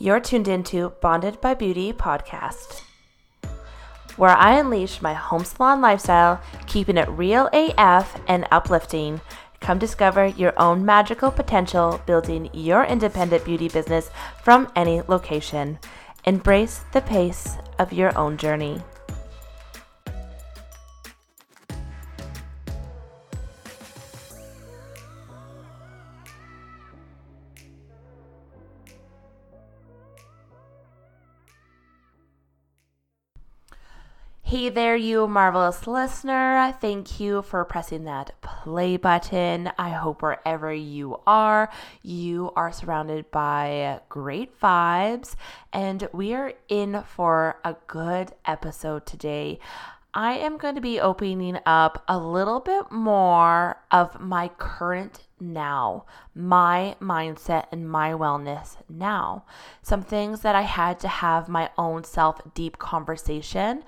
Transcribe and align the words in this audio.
You're 0.00 0.20
tuned 0.20 0.46
into 0.46 0.90
Bonded 1.00 1.40
by 1.40 1.54
Beauty 1.54 1.92
podcast, 1.92 2.82
where 4.16 4.30
I 4.30 4.56
unleash 4.56 5.02
my 5.02 5.12
home 5.12 5.44
salon 5.44 5.80
lifestyle, 5.80 6.40
keeping 6.68 6.96
it 6.96 7.08
real 7.08 7.50
AF 7.52 8.20
and 8.28 8.46
uplifting. 8.52 9.20
Come 9.58 9.80
discover 9.80 10.24
your 10.26 10.52
own 10.56 10.84
magical 10.84 11.32
potential 11.32 12.00
building 12.06 12.48
your 12.52 12.84
independent 12.84 13.44
beauty 13.44 13.68
business 13.68 14.08
from 14.40 14.70
any 14.76 15.02
location. 15.08 15.80
Embrace 16.24 16.82
the 16.92 17.00
pace 17.00 17.56
of 17.80 17.92
your 17.92 18.16
own 18.16 18.36
journey. 18.36 18.80
Hey 34.48 34.70
there, 34.70 34.96
you 34.96 35.28
marvelous 35.28 35.86
listener. 35.86 36.74
Thank 36.80 37.20
you 37.20 37.42
for 37.42 37.62
pressing 37.66 38.04
that 38.04 38.30
play 38.40 38.96
button. 38.96 39.70
I 39.78 39.90
hope 39.90 40.22
wherever 40.22 40.72
you 40.72 41.20
are, 41.26 41.70
you 42.02 42.52
are 42.56 42.72
surrounded 42.72 43.30
by 43.30 44.00
great 44.08 44.58
vibes, 44.58 45.34
and 45.70 46.08
we 46.14 46.32
are 46.32 46.54
in 46.70 47.02
for 47.02 47.60
a 47.62 47.76
good 47.88 48.32
episode 48.46 49.04
today. 49.04 49.58
I 50.14 50.38
am 50.38 50.56
going 50.56 50.76
to 50.76 50.80
be 50.80 50.98
opening 50.98 51.58
up 51.66 52.02
a 52.08 52.18
little 52.18 52.60
bit 52.60 52.90
more 52.90 53.76
of 53.90 54.18
my 54.18 54.48
current 54.56 55.26
now, 55.38 56.06
my 56.34 56.96
mindset 57.00 57.66
and 57.70 57.88
my 57.88 58.12
wellness 58.12 58.76
now. 58.88 59.44
Some 59.82 60.02
things 60.02 60.40
that 60.40 60.54
I 60.54 60.62
had 60.62 60.98
to 61.00 61.08
have 61.08 61.50
my 61.50 61.70
own 61.76 62.04
self 62.04 62.40
deep 62.54 62.78
conversation 62.78 63.84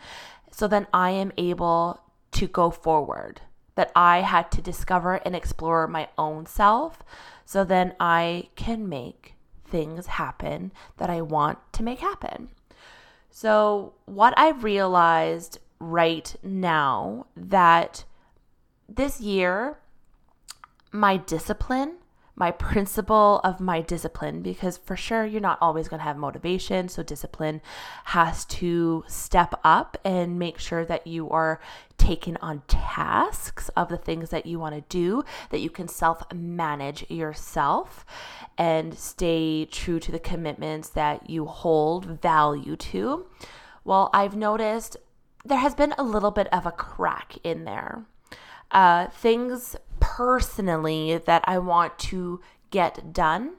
so 0.51 0.67
then 0.67 0.87
I 0.93 1.11
am 1.11 1.33
able 1.37 2.01
to 2.33 2.47
go 2.47 2.71
forward. 2.71 3.41
That 3.77 3.93
I 3.97 4.21
had 4.21 4.51
to 4.53 4.61
discover 4.61 5.15
and 5.25 5.35
explore 5.35 5.87
my 5.87 6.09
own 6.19 6.45
self 6.45 7.03
so 7.47 7.65
then 7.65 7.95
I 7.99 8.49
can 8.55 8.89
make 8.89 9.35
things 9.65 10.07
happen 10.07 10.73
that 10.99 11.09
I 11.09 11.23
want 11.23 11.59
to 11.75 11.83
make 11.83 12.01
happen. 12.01 12.51
So, 13.31 13.95
what 14.05 14.35
I've 14.37 14.65
realized 14.65 15.59
right 15.79 16.35
now 16.43 17.27
that 17.37 18.05
this 18.89 19.21
year, 19.21 19.79
my 20.93 21.17
discipline 21.17 22.00
my 22.41 22.51
principle 22.51 23.41
of 23.45 23.61
my 23.61 23.83
discipline 23.83 24.41
because 24.41 24.79
for 24.79 24.97
sure 24.97 25.27
you're 25.27 25.43
not 25.43 25.59
always 25.61 25.87
going 25.87 26.01
to 26.01 26.05
have 26.05 26.17
motivation. 26.17 26.89
So, 26.89 27.03
discipline 27.03 27.61
has 28.07 28.47
to 28.47 29.05
step 29.07 29.61
up 29.63 29.99
and 30.05 30.39
make 30.39 30.59
sure 30.59 30.85
that 30.87 31.07
you 31.07 31.29
are 31.29 31.61
taking 31.99 32.39
on 32.39 32.63
tasks 32.67 33.69
of 33.77 33.91
the 33.91 33.99
things 33.99 34.31
that 34.31 34.47
you 34.47 34.59
want 34.59 34.75
to 34.75 34.81
do, 34.89 35.23
that 35.51 35.61
you 35.61 35.69
can 35.69 35.87
self 35.87 36.23
manage 36.33 37.09
yourself 37.11 38.07
and 38.57 38.99
stay 38.99 39.67
true 39.67 40.01
to 40.01 40.11
the 40.11 40.19
commitments 40.19 40.89
that 40.89 41.29
you 41.29 41.45
hold 41.45 42.07
value 42.07 42.75
to. 42.75 43.27
Well, 43.85 44.09
I've 44.15 44.35
noticed 44.35 44.97
there 45.45 45.59
has 45.59 45.75
been 45.75 45.95
a 45.99 46.03
little 46.03 46.31
bit 46.31 46.49
of 46.53 46.65
a 46.65 46.73
crack 46.73 47.37
in 47.45 47.65
there. 47.65 48.05
Uh, 48.71 49.09
things 49.09 49.77
personally 50.17 51.19
that 51.19 51.45
I 51.47 51.59
want 51.59 51.99
to 52.11 52.41
get 52.71 53.13
done, 53.13 53.53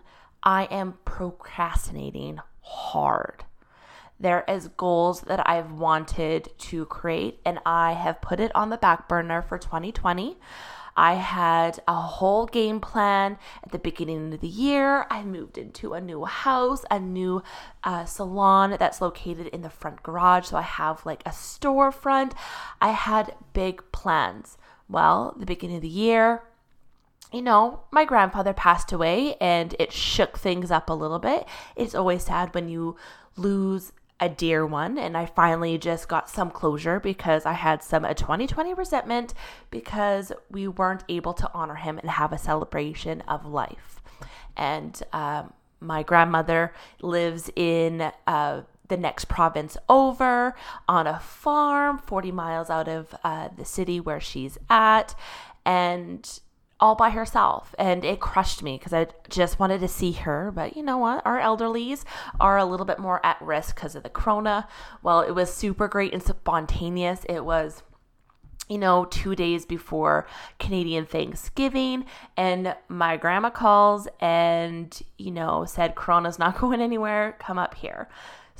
I 0.43 0.65
am 0.65 0.95
procrastinating 1.05 2.39
hard. 2.59 3.45
There 4.19 4.43
is 4.49 4.67
goals 4.67 5.21
that 5.21 5.47
I've 5.49 5.71
wanted 5.71 6.49
to 6.57 6.85
create 6.85 7.39
and 7.45 7.59
I 7.65 7.93
have 7.93 8.21
put 8.21 8.39
it 8.41 8.53
on 8.53 8.69
the 8.69 8.77
back 8.77 9.07
burner 9.07 9.41
for 9.41 9.57
2020. 9.57 10.37
I 10.97 11.13
had 11.13 11.79
a 11.87 11.95
whole 11.95 12.45
game 12.47 12.81
plan 12.81 13.37
at 13.63 13.71
the 13.71 13.79
beginning 13.79 14.33
of 14.33 14.41
the 14.41 14.47
year. 14.47 15.07
I 15.09 15.23
moved 15.23 15.57
into 15.57 15.93
a 15.93 16.01
new 16.01 16.25
house, 16.25 16.83
a 16.91 16.99
new 16.99 17.43
uh, 17.85 18.03
salon 18.03 18.75
that's 18.77 18.99
located 18.99 19.47
in 19.47 19.61
the 19.61 19.69
front 19.69 20.03
garage. 20.03 20.47
So 20.47 20.57
I 20.57 20.63
have 20.63 21.05
like 21.05 21.23
a 21.25 21.29
storefront. 21.29 22.33
I 22.81 22.89
had 22.89 23.35
big 23.53 23.81
plans. 23.93 24.57
Well, 24.91 25.33
the 25.37 25.45
beginning 25.45 25.77
of 25.77 25.81
the 25.81 25.87
year, 25.87 26.43
you 27.31 27.41
know, 27.41 27.79
my 27.91 28.03
grandfather 28.03 28.51
passed 28.51 28.91
away 28.91 29.35
and 29.39 29.73
it 29.79 29.93
shook 29.93 30.37
things 30.37 30.69
up 30.69 30.89
a 30.89 30.93
little 30.93 31.17
bit. 31.17 31.47
It's 31.77 31.95
always 31.95 32.25
sad 32.25 32.53
when 32.53 32.67
you 32.67 32.97
lose 33.37 33.93
a 34.19 34.27
dear 34.27 34.65
one 34.65 34.97
and 34.97 35.15
I 35.17 35.25
finally 35.25 35.77
just 35.77 36.09
got 36.09 36.29
some 36.29 36.51
closure 36.51 36.99
because 36.99 37.45
I 37.45 37.53
had 37.53 37.81
some 37.81 38.03
a 38.03 38.13
2020 38.13 38.73
resentment 38.73 39.33
because 39.71 40.33
we 40.49 40.67
weren't 40.67 41.05
able 41.07 41.33
to 41.35 41.49
honor 41.53 41.75
him 41.75 41.97
and 41.97 42.11
have 42.11 42.33
a 42.33 42.37
celebration 42.37 43.21
of 43.21 43.45
life. 43.45 44.01
And 44.57 45.01
um, 45.13 45.53
my 45.79 46.03
grandmother 46.03 46.73
lives 47.01 47.49
in 47.55 48.11
uh, 48.27 48.61
the 48.91 48.97
next 48.97 49.25
province 49.25 49.77
over 49.87 50.53
on 50.87 51.07
a 51.07 51.19
farm 51.19 51.97
40 51.97 52.31
miles 52.31 52.69
out 52.69 52.89
of 52.89 53.15
uh, 53.23 53.47
the 53.57 53.65
city 53.65 53.99
where 53.99 54.19
she's 54.19 54.57
at. 54.69 55.15
And 55.65 56.39
all 56.79 56.95
by 56.95 57.11
herself 57.11 57.75
and 57.77 58.03
it 58.03 58.19
crushed 58.19 58.63
me 58.63 58.75
because 58.75 58.91
I 58.91 59.05
just 59.29 59.59
wanted 59.59 59.79
to 59.81 59.87
see 59.87 60.13
her. 60.13 60.51
But 60.51 60.75
you 60.75 60.83
know 60.83 60.97
what? 60.97 61.25
Our 61.25 61.39
elderlies 61.39 62.03
are 62.39 62.57
a 62.57 62.65
little 62.65 62.87
bit 62.87 62.97
more 62.97 63.23
at 63.23 63.39
risk 63.39 63.75
because 63.75 63.95
of 63.95 64.03
the 64.03 64.09
corona. 64.09 64.67
Well, 65.03 65.21
it 65.21 65.31
was 65.31 65.53
super 65.53 65.87
great 65.87 66.11
and 66.11 66.23
spontaneous. 66.23 67.23
It 67.29 67.45
was 67.45 67.83
you 68.71 68.77
know, 68.77 69.03
two 69.03 69.35
days 69.35 69.65
before 69.65 70.25
Canadian 70.57 71.05
Thanksgiving. 71.05 72.05
And 72.37 72.73
my 72.87 73.17
grandma 73.17 73.49
calls 73.49 74.07
and, 74.21 74.97
you 75.17 75.29
know, 75.29 75.65
said, 75.65 75.93
Corona's 75.95 76.39
not 76.39 76.57
going 76.61 76.79
anywhere. 76.79 77.35
Come 77.37 77.59
up 77.59 77.75
here. 77.75 78.07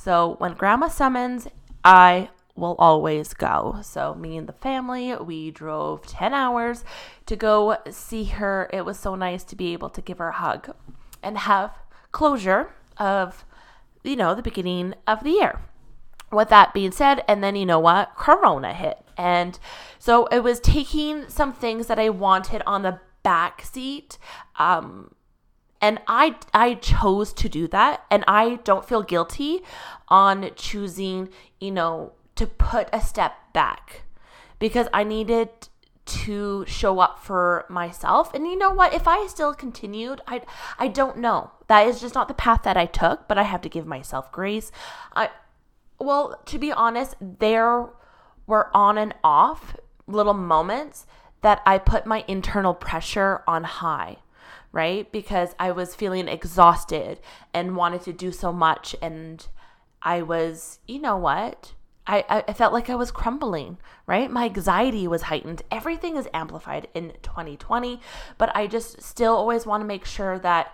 So 0.03 0.35
when 0.39 0.53
grandma 0.53 0.87
summons, 0.87 1.47
I 1.83 2.29
will 2.55 2.75
always 2.79 3.35
go. 3.35 3.81
So, 3.83 4.15
me 4.15 4.35
and 4.35 4.47
the 4.47 4.53
family, 4.53 5.15
we 5.15 5.51
drove 5.51 6.07
10 6.07 6.33
hours 6.33 6.83
to 7.27 7.35
go 7.35 7.77
see 7.91 8.23
her. 8.25 8.67
It 8.73 8.83
was 8.83 8.97
so 8.97 9.13
nice 9.13 9.43
to 9.43 9.55
be 9.55 9.73
able 9.73 9.89
to 9.91 10.01
give 10.01 10.17
her 10.17 10.29
a 10.29 10.33
hug 10.33 10.75
and 11.21 11.37
have 11.37 11.77
closure 12.11 12.73
of, 12.97 13.45
you 14.03 14.15
know, 14.15 14.33
the 14.33 14.41
beginning 14.41 14.95
of 15.05 15.23
the 15.23 15.29
year. 15.29 15.59
With 16.31 16.49
that 16.49 16.73
being 16.73 16.91
said, 16.91 17.23
and 17.27 17.43
then 17.43 17.55
you 17.55 17.67
know 17.67 17.79
what? 17.79 18.15
Corona 18.15 18.73
hit. 18.73 18.97
And 19.17 19.59
so 19.99 20.25
it 20.27 20.39
was 20.39 20.59
taking 20.59 21.29
some 21.29 21.53
things 21.53 21.85
that 21.85 21.99
I 21.99 22.09
wanted 22.09 22.63
on 22.65 22.81
the 22.81 22.99
back 23.21 23.63
seat. 23.63 24.17
Um, 24.57 25.13
and 25.81 25.99
I 26.07 26.35
I 26.53 26.75
chose 26.75 27.33
to 27.33 27.49
do 27.49 27.67
that 27.69 28.05
and 28.09 28.23
I 28.27 28.55
don't 28.63 28.87
feel 28.87 29.01
guilty 29.01 29.61
on 30.07 30.51
choosing, 30.55 31.29
you 31.59 31.71
know, 31.71 32.13
to 32.35 32.47
put 32.47 32.89
a 32.93 33.01
step 33.01 33.33
back 33.53 34.03
because 34.59 34.87
I 34.93 35.03
needed 35.03 35.49
to 36.05 36.65
show 36.67 36.99
up 36.99 37.19
for 37.19 37.65
myself. 37.69 38.33
And 38.33 38.45
you 38.45 38.57
know 38.57 38.71
what? 38.71 38.93
If 38.93 39.07
I 39.07 39.27
still 39.27 39.53
continued, 39.53 40.21
I 40.27 40.41
I 40.77 40.87
don't 40.87 41.17
know. 41.17 41.51
That 41.67 41.87
is 41.87 42.01
just 42.01 42.15
not 42.15 42.27
the 42.27 42.33
path 42.33 42.63
that 42.63 42.77
I 42.77 42.85
took, 42.85 43.27
but 43.27 43.37
I 43.37 43.43
have 43.43 43.61
to 43.61 43.69
give 43.69 43.85
myself 43.85 44.31
grace. 44.31 44.71
I 45.15 45.29
well, 45.99 46.41
to 46.45 46.57
be 46.57 46.71
honest, 46.71 47.15
there 47.19 47.89
were 48.47 48.75
on 48.75 48.97
and 48.97 49.13
off 49.23 49.75
little 50.07 50.33
moments 50.33 51.05
that 51.41 51.61
I 51.65 51.77
put 51.77 52.05
my 52.05 52.23
internal 52.27 52.73
pressure 52.73 53.43
on 53.47 53.63
high, 53.63 54.17
right? 54.71 55.11
Because 55.11 55.55
I 55.59 55.71
was 55.71 55.95
feeling 55.95 56.27
exhausted 56.27 57.19
and 57.53 57.75
wanted 57.75 58.01
to 58.03 58.13
do 58.13 58.31
so 58.31 58.53
much 58.53 58.95
and 59.01 59.45
I 60.01 60.21
was, 60.21 60.79
you 60.87 60.99
know 60.99 61.17
what? 61.17 61.73
I, 62.07 62.43
I 62.47 62.53
felt 62.53 62.73
like 62.73 62.89
I 62.89 62.95
was 62.95 63.11
crumbling, 63.11 63.77
right? 64.07 64.29
My 64.29 64.45
anxiety 64.45 65.07
was 65.07 65.23
heightened. 65.23 65.61
Everything 65.69 66.17
is 66.17 66.27
amplified 66.33 66.87
in 66.95 67.13
2020, 67.21 67.99
but 68.37 68.53
I 68.55 68.67
just 68.67 69.01
still 69.01 69.33
always 69.35 69.65
want 69.65 69.81
to 69.81 69.87
make 69.87 70.05
sure 70.05 70.39
that 70.39 70.73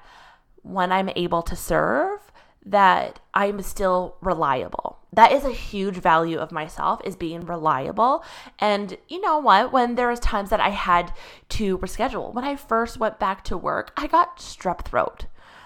when 0.63 0.91
I'm 0.91 1.09
able 1.15 1.41
to 1.43 1.55
serve, 1.55 2.26
that 2.71 3.19
I'm 3.33 3.61
still 3.61 4.15
reliable. 4.21 4.99
That 5.13 5.31
is 5.31 5.45
a 5.45 5.51
huge 5.51 5.95
value 5.95 6.37
of 6.37 6.51
myself 6.51 7.01
is 7.03 7.15
being 7.15 7.45
reliable. 7.45 8.23
And 8.59 8.97
you 9.07 9.21
know 9.21 9.39
what? 9.39 9.71
When 9.71 9.95
there 9.95 10.09
was 10.09 10.19
times 10.19 10.49
that 10.49 10.59
I 10.59 10.69
had 10.69 11.13
to 11.49 11.77
reschedule, 11.77 12.33
when 12.33 12.43
I 12.43 12.55
first 12.55 12.99
went 12.99 13.19
back 13.19 13.43
to 13.45 13.57
work, 13.57 13.93
I 13.95 14.07
got 14.07 14.37
strep 14.37 14.85
throat. 14.85 15.25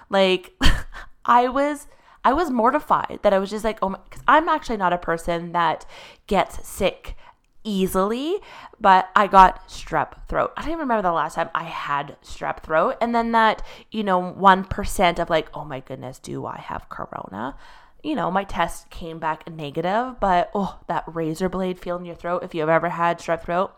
Like 0.10 0.54
I 1.26 1.48
was 1.48 1.88
I 2.24 2.34
was 2.34 2.52
mortified 2.52 3.20
that 3.24 3.34
I 3.34 3.40
was 3.40 3.50
just 3.50 3.64
like, 3.64 3.80
oh 3.82 3.90
my, 3.90 4.00
because 4.10 4.24
I'm 4.28 4.48
actually 4.48 4.78
not 4.78 4.94
a 4.94 4.98
person 4.98 5.54
that 5.54 5.86
gets 6.28 6.68
sick 6.68 7.16
easily, 7.64 8.40
but 8.80 9.10
I 9.16 9.28
got 9.28 9.68
strep 9.68 10.28
throat. 10.28 10.52
I 10.58 10.62
don't 10.62 10.72
even 10.72 10.80
remember 10.82 11.04
the 11.04 11.12
last 11.12 11.36
time 11.36 11.50
I 11.54 11.64
had 11.64 12.18
strep 12.24 12.64
throat. 12.64 12.98
And 13.02 13.14
then 13.14 13.32
that, 13.32 13.62
you 13.92 14.04
know, 14.04 14.22
1% 14.22 15.20
of 15.20 15.30
like, 15.30 15.50
oh 15.54 15.66
my 15.66 15.80
goodness, 15.80 16.20
do 16.20 16.46
I 16.46 16.58
have 16.58 16.90
corona? 16.90 17.56
You 18.04 18.16
know, 18.16 18.32
my 18.32 18.44
test 18.44 18.90
came 18.90 19.20
back 19.20 19.50
negative, 19.50 20.20
but 20.20 20.50
oh, 20.56 20.80
that 20.88 21.04
razor 21.06 21.50
blade 21.50 21.80
feel 21.80 21.98
in 21.98 22.06
your 22.06 22.16
throat, 22.16 22.44
if 22.44 22.56
you've 22.56 22.70
ever 22.70 22.90
had 22.90 23.20
strep 23.20 23.44
throat, 23.44 23.72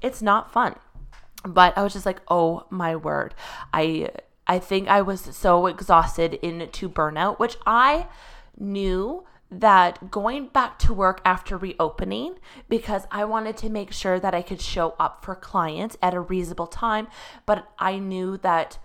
it's 0.00 0.22
not 0.22 0.52
fun. 0.52 0.76
But 1.44 1.76
I 1.76 1.82
was 1.82 1.92
just 1.92 2.06
like, 2.06 2.20
oh 2.28 2.66
my 2.70 2.96
word. 2.96 3.34
I 3.72 4.10
I 4.46 4.58
think 4.58 4.88
I 4.88 5.02
was 5.02 5.20
so 5.20 5.66
exhausted 5.66 6.34
into 6.34 6.88
burnout, 6.88 7.38
which 7.38 7.56
I 7.66 8.06
knew 8.56 9.24
that 9.60 10.10
going 10.10 10.48
back 10.48 10.78
to 10.80 10.92
work 10.92 11.20
after 11.24 11.56
reopening 11.56 12.38
because 12.68 13.06
I 13.10 13.24
wanted 13.24 13.56
to 13.58 13.70
make 13.70 13.92
sure 13.92 14.20
that 14.20 14.34
I 14.34 14.42
could 14.42 14.60
show 14.60 14.94
up 14.98 15.24
for 15.24 15.34
clients 15.34 15.96
at 16.02 16.14
a 16.14 16.20
reasonable 16.20 16.66
time, 16.66 17.08
but 17.46 17.68
I 17.78 17.98
knew 17.98 18.36
that 18.38 18.78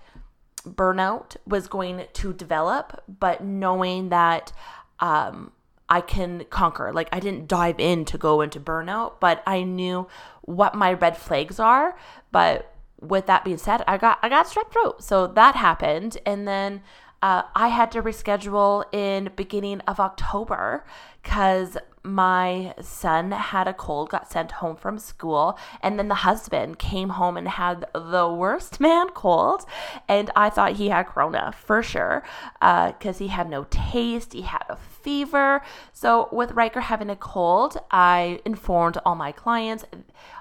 burnout 0.64 1.38
was 1.46 1.68
going 1.68 2.06
to 2.14 2.34
develop, 2.34 3.04
but 3.08 3.44
knowing 3.44 4.10
that 4.10 4.54
um, 5.00 5.52
I 5.90 6.02
can 6.02 6.46
conquer. 6.50 6.94
Like 6.94 7.10
I 7.12 7.20
didn't 7.20 7.48
dive 7.48 7.80
in 7.80 8.06
to 8.06 8.18
go 8.18 8.42
into 8.42 8.60
burnout, 8.60 9.20
but 9.20 9.44
I 9.46 9.64
knew 9.64 10.08
what 10.42 10.76
my 10.76 10.94
red 10.94 11.18
flags 11.18 11.60
are. 11.60 11.98
But 12.32 12.74
with 13.02 13.26
that 13.26 13.44
being 13.44 13.58
said, 13.58 13.84
I 13.88 13.98
got 13.98 14.20
I 14.22 14.30
got 14.30 14.46
strep 14.46 14.72
throat, 14.72 15.04
so 15.04 15.28
that 15.28 15.56
happened, 15.56 16.18
and 16.26 16.48
then 16.48 16.82
uh, 17.22 17.44
I 17.56 17.68
had 17.68 17.92
to 17.92 18.02
reschedule 18.02 18.84
in 18.94 19.32
beginning 19.36 19.82
of 19.82 20.00
October 20.00 20.84
because 21.22 21.78
my 22.04 22.74
son 22.82 23.32
had 23.32 23.68
a 23.68 23.74
cold, 23.74 24.10
got 24.10 24.32
sent 24.32 24.54
home 24.54 24.76
from 24.76 24.98
school, 24.98 25.58
and 25.82 26.00
then 26.00 26.08
the 26.08 26.16
husband 26.16 26.80
came 26.80 27.10
home 27.10 27.38
and 27.38 27.48
had 27.48 27.86
the 27.94 28.28
worst 28.28 28.80
man 28.80 29.10
cold, 29.10 29.66
and 30.08 30.32
I 30.36 30.50
thought 30.50 30.74
he 30.74 30.90
had 30.90 31.08
corona 31.08 31.54
for 31.56 31.84
sure 31.84 32.24
because 32.60 33.16
uh, 33.16 33.24
he 33.24 33.28
had 33.28 33.50
no 33.50 33.68
taste, 33.70 34.34
he 34.34 34.42
had 34.42 34.64
a 34.68 34.78
fever. 34.78 35.62
So 35.94 36.28
with 36.32 36.54
Riker 36.54 36.82
having 36.82 37.10
a 37.10 37.16
cold, 37.16 37.78
I 37.92 38.40
informed 38.46 38.98
all 39.06 39.16
my 39.16 39.32
clients. 39.32 39.86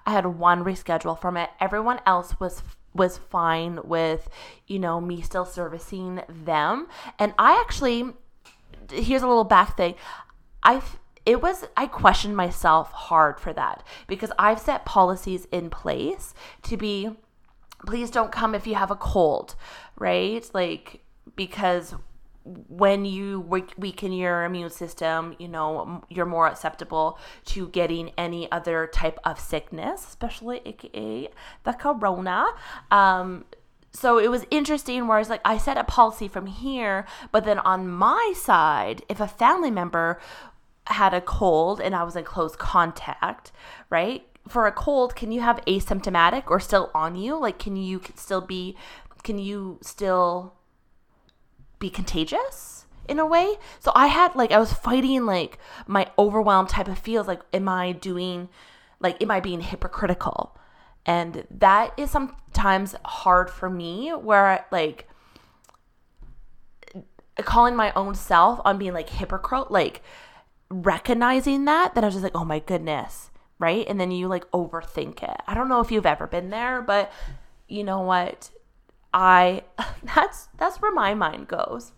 I 0.06 0.12
had 0.12 0.26
one 0.26 0.64
reschedule 0.64 1.20
from 1.20 1.36
it. 1.36 1.50
Everyone 1.60 2.00
else 2.06 2.40
was 2.40 2.62
was 2.94 3.18
fine 3.18 3.80
with, 3.84 4.28
you 4.66 4.78
know, 4.78 5.00
me 5.00 5.20
still 5.20 5.44
servicing 5.44 6.22
them. 6.28 6.88
And 7.18 7.34
I 7.38 7.60
actually, 7.60 8.12
here's 8.90 9.22
a 9.22 9.28
little 9.28 9.44
back 9.44 9.76
thing. 9.76 9.94
I, 10.62 10.82
it 11.24 11.40
was, 11.40 11.64
I 11.76 11.86
questioned 11.86 12.36
myself 12.36 12.90
hard 12.92 13.38
for 13.38 13.52
that 13.52 13.86
because 14.06 14.32
I've 14.38 14.58
set 14.58 14.84
policies 14.84 15.46
in 15.52 15.70
place 15.70 16.34
to 16.62 16.76
be, 16.76 17.10
please 17.86 18.10
don't 18.10 18.32
come 18.32 18.54
if 18.54 18.66
you 18.66 18.74
have 18.74 18.90
a 18.90 18.96
cold, 18.96 19.54
right? 19.96 20.48
Like, 20.52 21.02
because 21.36 21.94
when 22.44 23.04
you 23.04 23.40
weaken 23.40 24.12
your 24.12 24.44
immune 24.44 24.70
system, 24.70 25.36
you 25.38 25.48
know, 25.48 26.02
you're 26.08 26.26
more 26.26 26.46
acceptable 26.46 27.18
to 27.46 27.68
getting 27.68 28.12
any 28.16 28.50
other 28.50 28.86
type 28.86 29.18
of 29.24 29.38
sickness, 29.38 30.06
especially 30.06 30.60
aka 30.64 31.28
the 31.64 31.72
corona. 31.72 32.46
Um, 32.90 33.44
so 33.92 34.18
it 34.18 34.30
was 34.30 34.46
interesting 34.50 35.06
whereas 35.06 35.28
like 35.28 35.40
I 35.44 35.58
set 35.58 35.76
a 35.76 35.84
policy 35.84 36.28
from 36.28 36.46
here, 36.46 37.06
but 37.32 37.44
then 37.44 37.58
on 37.58 37.88
my 37.88 38.32
side, 38.36 39.02
if 39.08 39.20
a 39.20 39.28
family 39.28 39.70
member 39.70 40.20
had 40.86 41.12
a 41.12 41.20
cold 41.20 41.80
and 41.80 41.94
I 41.94 42.04
was 42.04 42.16
in 42.16 42.24
close 42.24 42.56
contact, 42.56 43.52
right? 43.90 44.26
For 44.48 44.66
a 44.66 44.72
cold, 44.72 45.14
can 45.14 45.30
you 45.30 45.40
have 45.42 45.64
asymptomatic 45.66 46.44
or 46.46 46.58
still 46.58 46.90
on 46.94 47.16
you? 47.16 47.38
Like 47.38 47.58
can 47.58 47.76
you 47.76 48.00
still 48.14 48.40
be 48.40 48.76
can 49.22 49.38
you 49.38 49.78
still 49.82 50.54
be 51.80 51.90
contagious 51.90 52.86
in 53.08 53.18
a 53.18 53.26
way. 53.26 53.56
So 53.80 53.90
I 53.96 54.06
had 54.06 54.36
like 54.36 54.52
I 54.52 54.58
was 54.60 54.72
fighting 54.72 55.26
like 55.26 55.58
my 55.88 56.06
overwhelmed 56.16 56.68
type 56.68 56.86
of 56.86 56.98
feels 56.98 57.26
like 57.26 57.40
am 57.52 57.68
I 57.68 57.90
doing 57.90 58.48
like 59.00 59.20
am 59.20 59.32
I 59.32 59.40
being 59.40 59.60
hypocritical? 59.60 60.56
And 61.04 61.44
that 61.50 61.92
is 61.98 62.10
sometimes 62.10 62.94
hard 63.04 63.50
for 63.50 63.68
me 63.68 64.10
where 64.10 64.64
like 64.70 65.08
calling 67.38 67.74
my 67.74 67.92
own 67.94 68.14
self 68.14 68.60
on 68.64 68.78
being 68.78 68.92
like 68.92 69.08
hypocrite 69.08 69.70
like 69.70 70.02
recognizing 70.68 71.64
that 71.64 71.94
then 71.94 72.04
I 72.04 72.06
was 72.06 72.14
just 72.14 72.22
like 72.22 72.36
oh 72.36 72.44
my 72.44 72.60
goodness, 72.60 73.30
right? 73.58 73.84
And 73.88 73.98
then 73.98 74.12
you 74.12 74.28
like 74.28 74.48
overthink 74.52 75.22
it. 75.22 75.40
I 75.48 75.54
don't 75.54 75.68
know 75.68 75.80
if 75.80 75.90
you've 75.90 76.06
ever 76.06 76.28
been 76.28 76.50
there, 76.50 76.80
but 76.80 77.10
you 77.66 77.82
know 77.82 78.02
what? 78.02 78.50
I 79.12 79.64
that's 80.02 80.48
that's 80.58 80.80
where 80.80 80.92
my 80.92 81.14
mind 81.14 81.48
goes. 81.48 81.92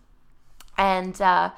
And 0.77 1.19
uh, 1.21 1.51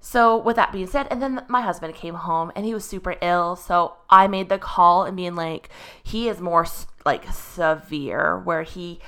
so 0.00 0.36
with 0.36 0.56
that 0.56 0.70
being 0.70 0.86
said, 0.86 1.08
and 1.10 1.20
then 1.20 1.44
my 1.48 1.62
husband 1.62 1.94
came 1.94 2.14
home 2.14 2.52
and 2.54 2.64
he 2.64 2.74
was 2.74 2.84
super 2.84 3.16
ill, 3.20 3.56
so 3.56 3.96
I 4.10 4.26
made 4.26 4.48
the 4.48 4.58
call 4.58 5.04
and 5.04 5.16
being 5.16 5.34
like, 5.34 5.70
he 6.02 6.28
is 6.28 6.40
more 6.40 6.66
like 7.04 7.24
severe, 7.32 8.38
where 8.38 8.62
he 8.62 9.00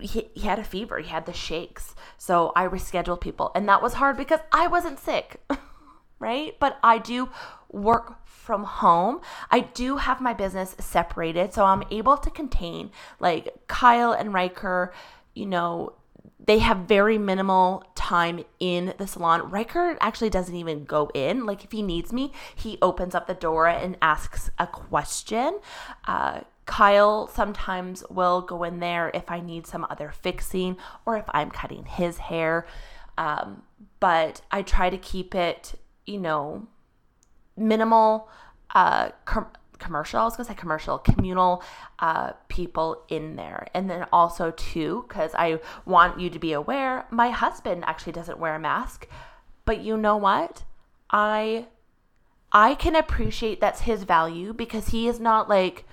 he, 0.00 0.28
he 0.34 0.40
had 0.42 0.58
a 0.58 0.64
fever, 0.64 0.98
he 0.98 1.08
had 1.08 1.26
the 1.26 1.32
shakes. 1.32 1.94
So 2.18 2.52
I 2.54 2.66
rescheduled 2.66 3.20
people, 3.20 3.50
and 3.54 3.68
that 3.68 3.82
was 3.82 3.94
hard 3.94 4.16
because 4.16 4.40
I 4.52 4.66
wasn't 4.66 4.98
sick, 4.98 5.40
right? 6.18 6.56
But 6.58 6.78
I 6.82 6.98
do 6.98 7.28
work 7.70 8.24
from 8.24 8.64
home. 8.64 9.20
I 9.50 9.60
do 9.60 9.96
have 9.96 10.20
my 10.20 10.32
business 10.32 10.76
separated, 10.78 11.52
so 11.52 11.64
I'm 11.64 11.82
able 11.90 12.16
to 12.16 12.30
contain 12.30 12.90
like 13.18 13.52
Kyle 13.66 14.12
and 14.12 14.32
Riker 14.32 14.92
you 15.36 15.46
know, 15.46 15.92
they 16.44 16.58
have 16.60 16.78
very 16.78 17.18
minimal 17.18 17.84
time 17.94 18.44
in 18.60 18.94
the 18.98 19.06
salon. 19.06 19.50
Riker 19.50 19.96
actually 20.00 20.30
doesn't 20.30 20.54
even 20.54 20.84
go 20.84 21.10
in. 21.12 21.44
Like 21.44 21.64
if 21.64 21.72
he 21.72 21.82
needs 21.82 22.12
me, 22.12 22.32
he 22.54 22.78
opens 22.80 23.14
up 23.14 23.26
the 23.26 23.34
door 23.34 23.66
and 23.66 23.96
asks 24.00 24.50
a 24.58 24.66
question. 24.66 25.58
Uh, 26.06 26.40
Kyle 26.64 27.26
sometimes 27.28 28.04
will 28.10 28.40
go 28.42 28.64
in 28.64 28.80
there 28.80 29.10
if 29.14 29.30
I 29.30 29.40
need 29.40 29.66
some 29.66 29.86
other 29.90 30.10
fixing 30.10 30.76
or 31.04 31.16
if 31.16 31.24
I'm 31.30 31.50
cutting 31.50 31.84
his 31.84 32.18
hair. 32.18 32.66
Um, 33.18 33.62
but 34.00 34.42
I 34.50 34.62
try 34.62 34.90
to 34.90 34.98
keep 34.98 35.34
it, 35.34 35.74
you 36.06 36.18
know, 36.18 36.66
minimal. 37.56 38.28
Uh, 38.74 39.10
commercial. 39.78 40.20
I 40.20 40.24
was 40.24 40.36
gonna 40.36 40.48
say 40.48 40.54
commercial, 40.54 40.98
communal 40.98 41.62
uh, 41.98 42.32
people 42.48 43.02
in 43.08 43.36
there, 43.36 43.68
and 43.74 43.88
then 43.90 44.06
also 44.12 44.50
too, 44.50 45.04
because 45.08 45.32
I 45.34 45.60
want 45.84 46.20
you 46.20 46.30
to 46.30 46.38
be 46.38 46.52
aware, 46.52 47.06
my 47.10 47.30
husband 47.30 47.84
actually 47.86 48.12
doesn't 48.12 48.38
wear 48.38 48.54
a 48.54 48.58
mask, 48.58 49.06
but 49.64 49.80
you 49.80 49.96
know 49.96 50.16
what? 50.16 50.64
I 51.10 51.66
I 52.52 52.74
can 52.74 52.96
appreciate 52.96 53.60
that's 53.60 53.82
his 53.82 54.04
value 54.04 54.52
because 54.52 54.88
he 54.88 55.08
is 55.08 55.20
not 55.20 55.48
like 55.48 55.84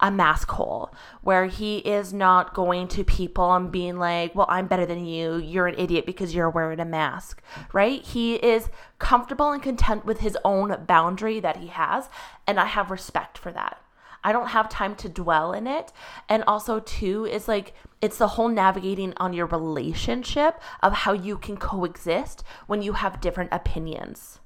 a 0.00 0.10
mask 0.10 0.50
hole 0.50 0.92
where 1.22 1.46
he 1.46 1.78
is 1.78 2.12
not 2.12 2.54
going 2.54 2.86
to 2.88 3.04
people 3.04 3.52
and 3.54 3.72
being 3.72 3.96
like, 3.96 4.34
well, 4.34 4.46
I'm 4.48 4.66
better 4.66 4.86
than 4.86 5.04
you. 5.04 5.36
You're 5.36 5.66
an 5.66 5.78
idiot 5.78 6.06
because 6.06 6.34
you're 6.34 6.50
wearing 6.50 6.80
a 6.80 6.84
mask, 6.84 7.42
right? 7.72 8.02
He 8.02 8.36
is 8.36 8.68
comfortable 8.98 9.50
and 9.50 9.62
content 9.62 10.04
with 10.04 10.20
his 10.20 10.38
own 10.44 10.84
boundary 10.86 11.40
that 11.40 11.56
he 11.56 11.68
has. 11.68 12.08
And 12.46 12.60
I 12.60 12.66
have 12.66 12.90
respect 12.90 13.36
for 13.38 13.50
that. 13.52 13.80
I 14.22 14.32
don't 14.32 14.48
have 14.48 14.68
time 14.68 14.94
to 14.96 15.08
dwell 15.08 15.52
in 15.52 15.66
it. 15.66 15.92
And 16.28 16.42
also, 16.46 16.80
too, 16.80 17.24
is 17.24 17.48
like 17.48 17.74
it's 18.00 18.18
the 18.18 18.28
whole 18.28 18.48
navigating 18.48 19.14
on 19.16 19.32
your 19.32 19.46
relationship 19.46 20.60
of 20.82 20.92
how 20.92 21.12
you 21.12 21.38
can 21.38 21.56
coexist 21.56 22.42
when 22.66 22.82
you 22.82 22.94
have 22.94 23.20
different 23.20 23.52
opinions 23.52 24.40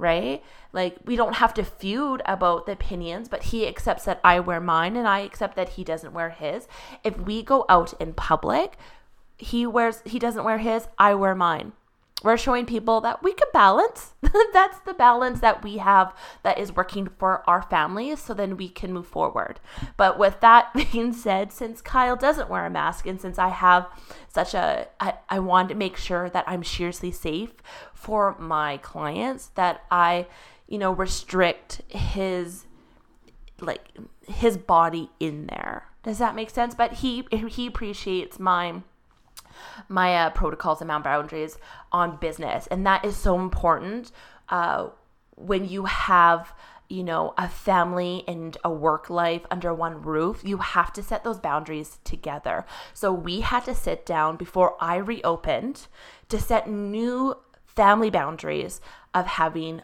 right? 0.00 0.42
Like 0.72 0.96
we 1.04 1.16
don't 1.16 1.34
have 1.34 1.54
to 1.54 1.64
feud 1.64 2.22
about 2.24 2.66
the 2.66 2.72
opinions, 2.72 3.28
but 3.28 3.44
he 3.44 3.66
accepts 3.66 4.04
that 4.04 4.20
I 4.24 4.40
wear 4.40 4.60
mine 4.60 4.96
and 4.96 5.06
I 5.06 5.20
accept 5.20 5.56
that 5.56 5.70
he 5.70 5.84
doesn't 5.84 6.12
wear 6.12 6.30
his. 6.30 6.66
If 7.04 7.18
we 7.18 7.42
go 7.42 7.64
out 7.68 7.94
in 8.00 8.14
public, 8.14 8.76
he 9.36 9.66
wears 9.66 10.02
he 10.04 10.18
doesn't 10.18 10.44
wear 10.44 10.58
his, 10.58 10.88
I 10.98 11.14
wear 11.14 11.34
mine. 11.34 11.72
We're 12.22 12.36
showing 12.36 12.66
people 12.66 13.00
that 13.00 13.22
we 13.22 13.32
can 13.32 13.48
balance. 13.52 14.14
That's 14.52 14.78
the 14.80 14.92
balance 14.92 15.40
that 15.40 15.62
we 15.64 15.78
have 15.78 16.14
that 16.42 16.58
is 16.58 16.76
working 16.76 17.08
for 17.18 17.42
our 17.48 17.62
families 17.62 18.20
so 18.20 18.34
then 18.34 18.56
we 18.56 18.68
can 18.68 18.92
move 18.92 19.06
forward. 19.06 19.58
But 19.96 20.18
with 20.18 20.40
that 20.40 20.72
being 20.92 21.12
said, 21.12 21.52
since 21.52 21.80
Kyle 21.80 22.16
doesn't 22.16 22.50
wear 22.50 22.66
a 22.66 22.70
mask 22.70 23.06
and 23.06 23.20
since 23.20 23.38
I 23.38 23.48
have 23.48 23.86
such 24.28 24.54
a 24.54 24.88
I, 25.00 25.14
I 25.28 25.38
want 25.38 25.70
to 25.70 25.74
make 25.74 25.96
sure 25.96 26.28
that 26.30 26.44
I'm 26.46 26.62
seriously 26.64 27.10
safe 27.10 27.54
for 27.94 28.36
my 28.38 28.76
clients 28.78 29.46
that 29.54 29.84
I, 29.90 30.26
you 30.66 30.78
know, 30.78 30.92
restrict 30.92 31.80
his 31.88 32.66
like 33.60 33.88
his 34.26 34.56
body 34.56 35.10
in 35.20 35.46
there. 35.46 35.86
Does 36.02 36.18
that 36.18 36.34
make 36.34 36.50
sense? 36.50 36.74
But 36.74 36.94
he 36.94 37.26
he 37.30 37.66
appreciates 37.66 38.38
my 38.38 38.82
my 39.88 40.14
uh, 40.16 40.30
protocols 40.30 40.80
and 40.80 40.88
my 40.88 40.98
boundaries 40.98 41.58
on 41.92 42.16
business, 42.16 42.66
and 42.68 42.86
that 42.86 43.04
is 43.04 43.16
so 43.16 43.38
important 43.38 44.12
uh, 44.48 44.88
when 45.36 45.68
you 45.68 45.84
have 45.84 46.52
you 46.90 47.04
know, 47.04 47.32
a 47.38 47.48
family 47.48 48.24
and 48.26 48.58
a 48.64 48.70
work 48.70 49.08
life 49.08 49.42
under 49.48 49.72
one 49.72 50.02
roof, 50.02 50.42
you 50.44 50.56
have 50.58 50.92
to 50.92 51.02
set 51.02 51.22
those 51.22 51.38
boundaries 51.38 51.98
together. 52.02 52.66
So 52.92 53.12
we 53.12 53.42
had 53.42 53.64
to 53.66 53.76
sit 53.76 54.04
down 54.04 54.36
before 54.36 54.76
I 54.80 54.96
reopened 54.96 55.86
to 56.28 56.40
set 56.40 56.68
new 56.68 57.36
family 57.64 58.10
boundaries 58.10 58.80
of 59.14 59.26
having 59.26 59.82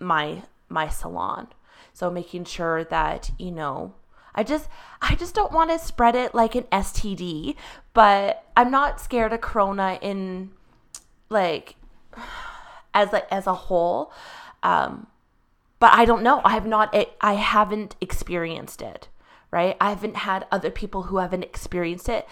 my 0.00 0.42
my 0.68 0.88
salon. 0.88 1.48
So 1.94 2.10
making 2.10 2.44
sure 2.44 2.84
that, 2.84 3.30
you 3.38 3.52
know, 3.52 3.94
I 4.34 4.42
just 4.42 4.68
I 5.00 5.14
just 5.14 5.36
don't 5.36 5.52
want 5.52 5.70
to 5.70 5.78
spread 5.78 6.16
it 6.16 6.34
like 6.34 6.56
an 6.56 6.64
STD, 6.64 7.54
but 7.98 8.44
I'm 8.56 8.70
not 8.70 9.00
scared 9.00 9.32
of 9.32 9.40
corona 9.40 9.98
in 10.00 10.52
like 11.30 11.74
as 12.94 13.12
a, 13.12 13.34
as 13.34 13.48
a 13.48 13.54
whole. 13.54 14.12
Um 14.62 15.08
but 15.80 15.92
I 15.92 16.04
don't 16.04 16.22
know. 16.22 16.40
I 16.44 16.52
have 16.52 16.64
not 16.64 16.94
I 17.20 17.32
haven't 17.34 17.96
experienced 18.00 18.82
it, 18.82 19.08
right? 19.50 19.76
I 19.80 19.88
haven't 19.88 20.18
had 20.18 20.46
other 20.52 20.70
people 20.70 21.04
who 21.04 21.16
haven't 21.16 21.42
experienced 21.42 22.08
it. 22.08 22.28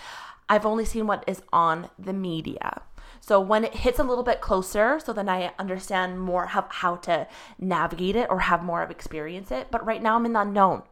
I've 0.48 0.64
only 0.64 0.84
seen 0.84 1.08
what 1.08 1.24
is 1.26 1.42
on 1.52 1.90
the 1.98 2.12
media. 2.12 2.82
So 3.20 3.40
when 3.40 3.64
it 3.64 3.74
hits 3.74 3.98
a 3.98 4.04
little 4.04 4.22
bit 4.22 4.40
closer, 4.40 5.00
so 5.04 5.12
then 5.12 5.28
I 5.28 5.52
understand 5.58 6.20
more 6.20 6.46
how, 6.46 6.66
how 6.68 6.94
to 7.08 7.26
navigate 7.58 8.14
it 8.14 8.30
or 8.30 8.38
have 8.38 8.62
more 8.62 8.82
of 8.82 8.92
experience 8.92 9.50
it. 9.50 9.72
But 9.72 9.84
right 9.84 10.00
now 10.00 10.14
I'm 10.14 10.26
in 10.26 10.34
the 10.34 10.42
unknown. 10.42 10.84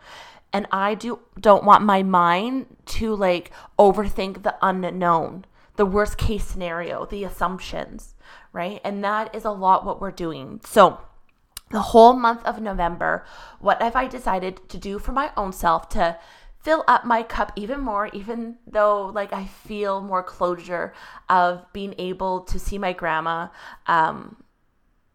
And 0.54 0.68
I 0.70 0.94
do 0.94 1.18
don't 1.38 1.64
want 1.64 1.84
my 1.84 2.04
mind 2.04 2.66
to 2.87 3.14
like 3.14 3.50
overthink 3.76 4.44
the 4.44 4.54
unknown, 4.62 5.46
the 5.75 5.84
worst 5.84 6.16
case 6.16 6.44
scenario, 6.44 7.06
the 7.06 7.25
assumptions, 7.25 8.14
right? 8.52 8.80
And 8.84 9.02
that 9.02 9.34
is 9.34 9.44
a 9.44 9.50
lot 9.50 9.84
what 9.84 10.00
we're 10.00 10.12
doing. 10.12 10.61
So 10.64 11.00
the 11.73 11.80
whole 11.80 12.12
month 12.12 12.44
of 12.44 12.61
November, 12.61 13.26
what 13.58 13.82
have 13.82 13.96
I 13.96 14.06
decided 14.06 14.68
to 14.68 14.78
do 14.78 15.00
for 15.00 15.11
my 15.11 15.32
own 15.37 15.52
self 15.52 15.88
to 15.90 16.18
fill 16.61 16.84
up 16.87 17.04
my 17.04 17.25
cup 17.25 17.50
even 17.56 17.80
more, 17.80 18.06
even 18.12 18.56
though 18.64 19.06
like 19.06 19.32
I 19.32 19.46
feel 19.46 20.00
more 20.00 20.23
closure 20.23 20.94
of 21.28 21.66
being 21.73 21.96
able 21.99 22.42
to 22.42 22.61
see 22.61 22.78
my 22.78 22.92
grandma 22.92 23.49
um, 23.88 24.37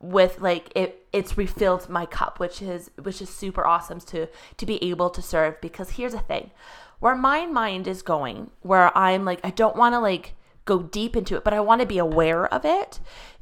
with 0.01 0.39
like 0.39 0.71
it 0.75 1.05
it's 1.11 1.37
refilled 1.37 1.89
my 1.89 2.05
cup, 2.05 2.39
which 2.39 2.61
is 2.61 2.91
which 3.01 3.21
is 3.21 3.29
super 3.29 3.65
awesome 3.65 3.99
to 3.99 4.27
to 4.57 4.65
be 4.65 4.83
able 4.83 5.09
to 5.09 5.21
serve 5.21 5.59
because 5.61 5.91
here's 5.91 6.13
the 6.13 6.19
thing. 6.19 6.51
Where 6.99 7.15
my 7.15 7.45
mind 7.45 7.87
is 7.87 8.01
going, 8.01 8.51
where 8.61 8.95
I'm 8.97 9.25
like 9.25 9.39
I 9.43 9.49
don't 9.49 9.75
want 9.75 9.93
to 9.93 9.99
like 9.99 10.35
go 10.65 10.81
deep 10.81 11.15
into 11.15 11.35
it, 11.35 11.43
but 11.43 11.53
I 11.53 11.59
want 11.59 11.81
to 11.81 11.87
be 11.87 11.97
aware 11.97 12.45
of 12.53 12.65
it 12.65 12.99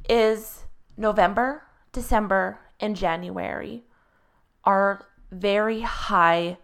is 0.08 0.64
November, 0.96 1.64
December, 1.92 2.60
and 2.80 2.96
January 2.96 3.84
are 4.64 5.06
very 5.30 5.80
high 5.82 6.58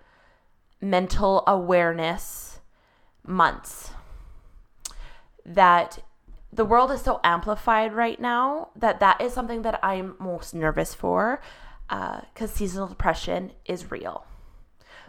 mental 0.81 1.45
awareness 1.47 2.61
months. 3.27 3.91
That 5.45 5.99
the 6.54 6.64
world 6.64 6.92
is 6.92 7.02
so 7.02 7.20
amplified 7.25 7.92
right 7.92 8.20
now 8.20 8.68
that 8.76 9.00
that 9.00 9.20
is 9.20 9.32
something 9.32 9.62
that 9.62 9.80
I'm 9.82 10.14
most 10.20 10.54
nervous 10.54 10.94
for 10.94 11.40
because 11.88 12.50
uh, 12.50 12.54
seasonal 12.54 12.87
depression 12.87 13.52
is 13.64 13.90
real. 13.90 14.25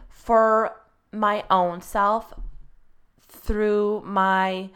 For 0.09 0.81
my 1.11 1.43
own 1.51 1.81
self, 1.81 2.33
through 3.27 4.01
my, 4.05 4.71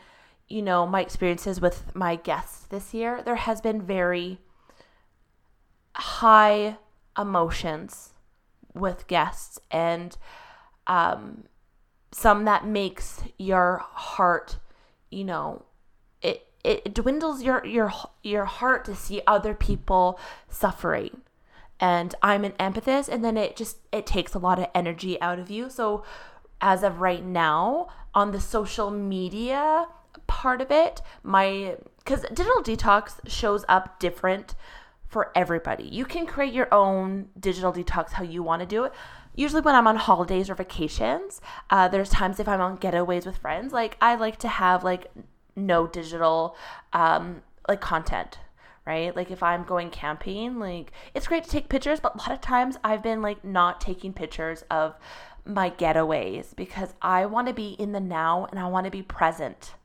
you 0.47 0.61
know, 0.61 0.85
my 0.85 1.01
experiences 1.01 1.59
with 1.59 1.95
my 1.95 2.15
guests 2.15 2.67
this 2.67 2.93
year, 2.93 3.23
there 3.23 3.35
has 3.35 3.61
been 3.61 3.81
very 3.81 4.39
high 5.95 6.77
emotions 7.17 8.13
with 8.75 9.07
guests 9.07 9.59
and 9.71 10.17
um, 10.85 11.45
some 12.11 12.45
that 12.45 12.67
makes 12.67 13.23
your 13.39 13.83
heart, 13.91 14.59
you 15.09 15.23
know, 15.23 15.65
it 16.63 16.94
dwindles 16.94 17.42
your 17.42 17.66
your 17.66 17.92
your 18.24 18.46
heart 18.46 18.86
to 18.86 18.96
see 18.96 19.22
other 19.25 19.54
people 19.54 20.20
suffering. 20.50 21.22
And 21.80 22.13
I'm 22.22 22.44
an 22.44 22.51
empathist 22.54 23.08
and 23.08 23.24
then 23.24 23.38
it 23.38 23.56
just 23.56 23.78
it 23.92 24.06
takes 24.06 24.34
a 24.34 24.39
lot 24.39 24.60
of 24.60 24.68
energy 24.75 25.20
out 25.22 25.39
of 25.39 25.50
you. 25.50 25.70
So 25.70 26.04
as 26.62 26.84
of 26.84 27.00
right 27.00 27.24
now 27.24 27.88
on 28.13 28.32
the 28.32 28.42
social 28.42 28.92
media 28.92 29.88
part 30.28 30.62
of 30.62 30.72
it, 30.72 31.01
my 31.24 31.78
cuz 32.06 32.22
digital 32.34 32.62
detox 32.62 33.20
shows 33.28 33.63
up 33.70 34.00
different 34.00 34.56
for 35.08 35.32
everybody. 35.36 35.84
You 35.86 36.06
can 36.06 36.25
create 36.28 36.54
your 36.54 36.72
own 36.74 37.30
digital 37.39 37.74
detox 37.74 38.12
how 38.12 38.24
you 38.24 38.44
want 38.44 38.60
to 38.62 38.66
do 38.66 38.84
it. 38.84 38.94
Usually, 39.36 39.62
when 39.62 39.74
I'm 39.74 39.88
on 39.88 39.96
holidays 39.96 40.50
or 40.50 40.56
vacations, 40.56 41.39
uh, 41.70 41.88
there's 41.88 42.10
times 42.10 42.39
if 42.39 42.48
I'm 42.48 42.62
on 42.62 42.78
getaways 42.78 43.25
with 43.25 43.38
friends, 43.38 43.72
like 43.72 43.98
I 44.01 44.16
like 44.16 44.38
to 44.39 44.48
have 44.48 44.84
like 44.84 45.12
no 45.66 45.88
digital 45.88 46.56
um, 46.94 47.42
like 47.68 47.82
content 47.82 48.39
right? 48.86 49.16
Like 49.16 49.30
if 49.30 49.44
I'm 49.44 49.66
going 49.66 49.92
camping, 49.92 50.58
like 50.58 50.92
it's 51.13 51.28
great 51.28 51.44
to 51.44 51.50
take 51.50 51.70
pictures, 51.70 52.00
but 52.00 52.16
a 52.16 52.18
lot 52.18 52.32
of 52.32 52.42
times 52.42 52.78
I've 52.84 53.04
been 53.04 53.22
like 53.22 53.46
not 53.46 53.80
taking 53.80 54.13
pictures 54.13 54.63
of 54.72 54.96
my 55.46 55.70
getaways 55.70 56.56
because 56.56 56.96
I 57.00 57.28
want 57.28 57.48
to 57.48 57.54
be 57.54 57.70
in 57.74 57.92
the 57.92 58.00
now 58.00 58.48
and 58.50 58.60
I 58.60 58.68
want 58.68 58.86
to 58.86 58.92
be 58.92 59.04
present, 59.04 59.75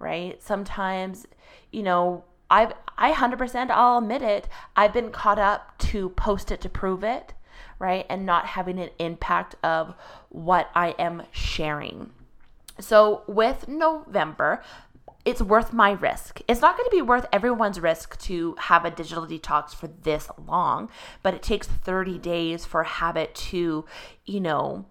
right? 0.00 0.42
Sometimes, 0.42 1.26
you 1.70 1.84
know, 1.84 2.24
I've 2.50 2.72
I 2.96 3.12
100% 3.12 3.70
I'll 3.70 3.98
admit 3.98 4.22
it, 4.22 4.48
I've 4.74 4.92
been 4.92 5.12
caught 5.12 5.38
up 5.38 5.78
to 5.78 6.08
post 6.10 6.50
it 6.50 6.60
to 6.62 6.68
prove 6.68 7.04
it, 7.04 7.34
right? 7.78 8.06
And 8.10 8.26
not 8.26 8.46
having 8.46 8.80
an 8.80 8.90
impact 8.98 9.54
of 9.62 9.94
what 10.30 10.68
I 10.74 10.96
am 10.98 11.22
sharing. 11.30 12.10
So 12.80 13.22
with 13.26 13.68
November, 13.68 14.62
it's 15.28 15.42
worth 15.42 15.74
my 15.74 15.90
risk. 15.90 16.40
It's 16.48 16.62
not 16.62 16.74
going 16.78 16.88
to 16.88 16.96
be 16.96 17.02
worth 17.02 17.26
everyone's 17.30 17.78
risk 17.78 18.18
to 18.22 18.54
have 18.60 18.86
a 18.86 18.90
digital 18.90 19.26
detox 19.26 19.74
for 19.74 19.86
this 19.86 20.30
long, 20.46 20.88
but 21.22 21.34
it 21.34 21.42
takes 21.42 21.66
30 21.66 22.16
days 22.16 22.64
for 22.64 22.82
habit 22.84 23.34
to, 23.34 23.84
you 24.24 24.40
know, 24.40 24.86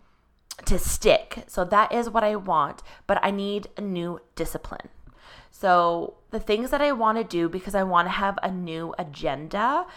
to 0.65 0.77
stick. 0.77 1.43
So 1.47 1.65
that 1.65 1.91
is 1.91 2.11
what 2.11 2.23
I 2.23 2.35
want, 2.35 2.83
but 3.07 3.17
I 3.23 3.31
need 3.31 3.69
a 3.77 3.81
new 3.81 4.21
discipline. 4.35 4.89
So, 5.49 6.17
the 6.29 6.39
things 6.39 6.69
that 6.69 6.83
I 6.83 6.91
want 6.91 7.17
to 7.17 7.23
do 7.23 7.49
because 7.49 7.73
I 7.73 7.81
want 7.81 8.05
to 8.05 8.11
have 8.11 8.37
a 8.43 8.51
new 8.51 8.93
agenda, 8.99 9.87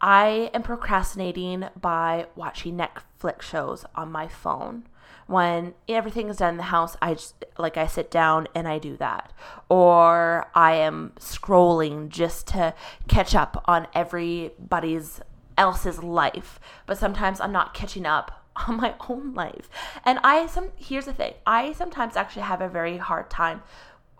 I 0.00 0.50
am 0.54 0.62
procrastinating 0.62 1.66
by 1.78 2.28
watching 2.36 2.78
Netflix 2.78 3.42
shows 3.42 3.84
on 3.94 4.10
my 4.10 4.28
phone. 4.28 4.84
When 5.26 5.74
everything 5.88 6.28
is 6.28 6.36
done 6.38 6.50
in 6.50 6.56
the 6.58 6.64
house, 6.64 6.96
I 7.00 7.14
just 7.14 7.44
like 7.58 7.76
I 7.76 7.86
sit 7.86 8.10
down 8.10 8.48
and 8.54 8.68
I 8.68 8.78
do 8.78 8.96
that. 8.98 9.32
Or 9.68 10.48
I 10.54 10.74
am 10.74 11.12
scrolling 11.18 12.08
just 12.08 12.46
to 12.48 12.74
catch 13.08 13.34
up 13.34 13.62
on 13.66 13.86
everybody's 13.94 15.20
else's 15.56 16.02
life. 16.02 16.60
But 16.86 16.98
sometimes 16.98 17.40
I'm 17.40 17.52
not 17.52 17.74
catching 17.74 18.06
up 18.06 18.44
on 18.68 18.76
my 18.76 18.94
own 19.08 19.34
life. 19.34 19.68
And 20.04 20.18
I 20.22 20.46
some 20.46 20.70
here's 20.76 21.06
the 21.06 21.14
thing. 21.14 21.34
I 21.46 21.72
sometimes 21.72 22.16
actually 22.16 22.42
have 22.42 22.60
a 22.60 22.68
very 22.68 22.98
hard 22.98 23.30
time 23.30 23.62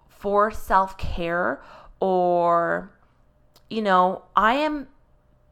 for 0.08 0.50
self 0.50 0.96
care 0.96 1.62
or, 2.00 2.90
you 3.70 3.82
know, 3.82 4.24
I 4.34 4.54
am 4.54 4.88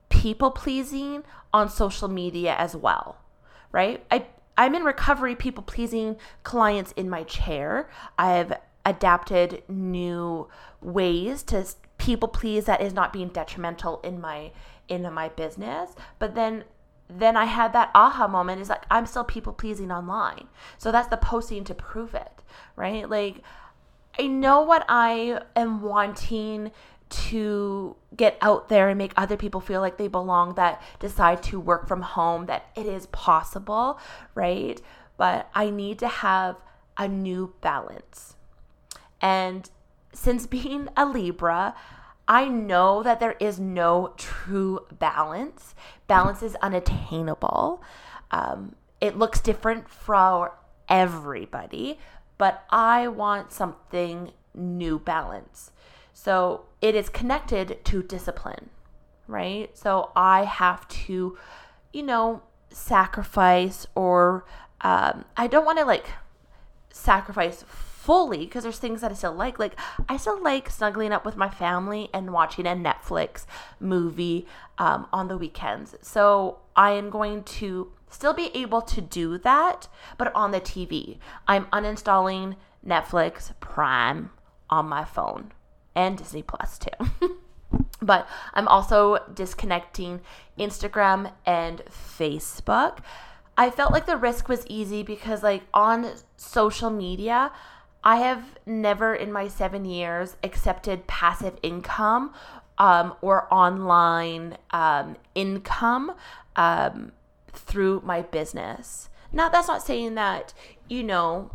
people 0.09 0.51
pleasing 0.51 1.25
on 1.53 1.69
social 1.69 2.09
media 2.09 2.55
as 2.57 2.77
well, 2.77 3.19
right? 3.71 4.05
I, 4.11 4.27
I'm 4.57 4.75
in 4.75 4.83
recovery 4.85 5.35
people 5.35 5.63
pleasing 5.63 6.17
clients 6.43 6.93
in 6.93 7.09
my 7.09 7.23
chair. 7.25 7.89
I've 8.19 8.53
adapted 8.85 9.63
new 9.69 10.49
ways 10.81 11.43
to 11.45 11.67
people 11.99 12.29
please 12.29 12.65
that 12.65 12.81
is 12.81 12.93
not 12.93 13.13
being 13.13 13.29
detrimental 13.29 14.01
in 14.03 14.21
my 14.21 14.51
in 14.89 15.11
my 15.13 15.29
business 15.29 15.95
but 16.19 16.35
then 16.35 16.65
then 17.19 17.37
I 17.37 17.45
had 17.45 17.73
that 17.73 17.91
aha 17.95 18.27
moment 18.27 18.61
is 18.61 18.69
like 18.69 18.85
I'm 18.91 19.07
still 19.07 19.25
people 19.25 19.53
pleasing 19.53 19.93
online. 19.93 20.49
So 20.79 20.91
that's 20.91 21.09
the 21.09 21.17
posting 21.17 21.65
to 21.65 21.75
prove 21.75 22.15
it, 22.15 22.43
right? 22.77 23.09
Like 23.09 23.43
I 24.19 24.27
know 24.27 24.61
what 24.63 24.85
I 24.89 25.41
am 25.57 25.83
wanting 25.83 26.71
to 27.13 27.97
get 28.17 28.37
out 28.41 28.69
there 28.69 28.89
and 28.89 28.99
make 28.99 29.13
other 29.17 29.37
people 29.37 29.61
feel 29.61 29.81
like 29.81 29.99
they 29.99 30.09
belong 30.09 30.55
that 30.55 30.83
decide 30.99 31.43
to 31.45 31.61
work 31.61 31.87
from 31.87 32.03
home, 32.03 32.47
that 32.47 32.67
it 32.75 32.87
is 32.87 33.07
possible, 33.07 33.99
right? 34.35 34.81
But 35.17 35.49
I 35.55 35.71
need 35.71 35.99
to 36.01 36.09
have 36.09 36.57
a 36.97 37.09
new 37.09 37.55
balance. 37.61 38.37
And 39.21 39.69
since 40.13 40.47
being 40.59 40.89
a 40.97 41.05
Libra, 41.07 41.75
I 42.29 42.49
know 42.49 43.03
that 43.03 43.21
there 43.21 43.37
is 43.41 43.59
no 43.59 44.15
true 44.17 44.87
balance. 44.99 45.75
Balance 46.07 46.43
is 46.43 46.57
unattainable. 46.57 47.83
Um, 48.31 48.77
it 49.01 49.19
looks 49.19 49.41
different 49.41 49.89
for 49.89 50.57
everybody, 50.89 51.99
but 52.39 52.65
I 52.71 53.09
want 53.09 53.53
something 53.53 54.33
new 54.55 54.99
balance. 54.99 55.72
So 56.25 56.67
it 56.81 56.95
is 56.95 57.09
connected 57.09 57.85
to 57.87 58.01
discipline, 58.01 58.71
right? 59.27 59.77
So 59.77 60.13
I 60.15 60.45
have 60.45 60.87
to, 61.07 61.37
you 61.93 62.03
know, 62.05 62.45
sacrifice 62.71 63.89
or 63.97 64.45
um, 64.83 65.25
I 65.37 65.49
don't 65.49 65.65
want 65.65 65.81
to 65.81 65.85
like 65.85 66.07
sacrifice 66.93 67.65
fully 67.67 68.45
because 68.45 68.63
there's 68.63 68.79
things 68.79 69.01
that 69.01 69.11
I 69.11 69.15
still 69.15 69.33
like. 69.33 69.59
Like 69.59 69.75
I 70.09 70.17
still 70.17 70.41
like 70.41 70.71
snuggling 70.71 71.11
up 71.11 71.27
with 71.27 71.37
my 71.37 71.51
family 71.51 72.09
and 72.15 72.33
watching 72.33 72.69
a 72.69 72.77
Netflix 72.77 73.45
movie 73.81 74.47
um, 74.79 75.09
on 75.13 75.27
the 75.27 75.37
weekends. 75.37 75.97
So 76.03 76.61
I 76.77 76.93
am 76.93 77.11
going 77.11 77.43
to 77.59 77.91
still 78.11 78.33
be 78.33 78.57
able 78.57 78.83
to 78.83 79.01
do 79.01 79.39
that, 79.39 79.89
but 80.19 80.33
on 80.37 80.53
the 80.53 80.61
TV. 80.61 81.19
I'm 81.49 81.65
uninstalling 81.73 82.55
Netflix 82.87 83.59
Prime 83.59 84.31
on 84.71 84.89
my 84.89 85.05
phone 85.05 85.51
and 85.95 86.19
Disney 86.19 86.43
Plus 86.43 86.79
too. 86.79 86.91
but 88.03 88.29
I'm 88.55 88.69
also 88.69 89.19
disconnecting 89.33 90.21
Instagram 90.59 91.33
and 91.47 91.83
Facebook. 91.87 92.99
I 93.57 93.71
felt 93.71 93.93
like 93.93 94.07
the 94.07 94.17
risk 94.17 94.49
was 94.49 94.67
easy 94.67 95.03
because, 95.03 95.43
like, 95.43 95.63
on 95.75 96.13
social 96.37 96.91
media, 96.91 97.53
I 98.03 98.17
have 98.17 98.59
never 98.67 99.15
in 99.15 99.31
my 99.31 99.47
seven 99.47 99.85
years 99.85 100.37
accepted 100.43 101.07
passive 101.07 101.59
income 101.63 102.33
um, 102.79 103.15
or 103.21 103.53
online 103.53 104.57
um, 104.71 105.17
income 105.35 106.13
um, 106.57 107.13
through 107.53 108.03
my 108.05 108.23
business. 108.23 109.11
Now, 109.33 109.49
that's 109.49 109.69
not 109.69 109.83
saying 109.83 110.15
that, 110.17 110.53
you 110.89 111.03
know, 111.03 111.51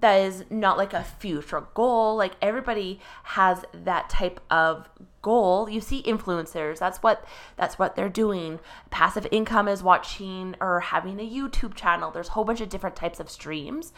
that 0.00 0.16
is 0.16 0.44
not 0.50 0.78
like 0.78 0.92
a 0.92 1.04
future 1.04 1.66
goal. 1.74 2.16
Like 2.16 2.32
everybody 2.40 3.00
has 3.24 3.64
that 3.72 4.08
type 4.08 4.40
of 4.50 4.88
goal. 5.22 5.68
You 5.68 5.80
see 5.80 6.02
influencers, 6.02 6.78
that's 6.78 7.02
what 7.02 7.24
that's 7.56 7.78
what 7.78 7.96
they're 7.96 8.08
doing. 8.08 8.60
Passive 8.90 9.26
income 9.30 9.68
is 9.68 9.82
watching 9.82 10.56
or 10.60 10.80
having 10.80 11.20
a 11.20 11.28
YouTube 11.28 11.74
channel. 11.74 12.10
There's 12.10 12.28
a 12.28 12.32
whole 12.32 12.44
bunch 12.44 12.60
of 12.60 12.68
different 12.68 12.96
types 12.96 13.20
of 13.20 13.30
streams. 13.30 13.92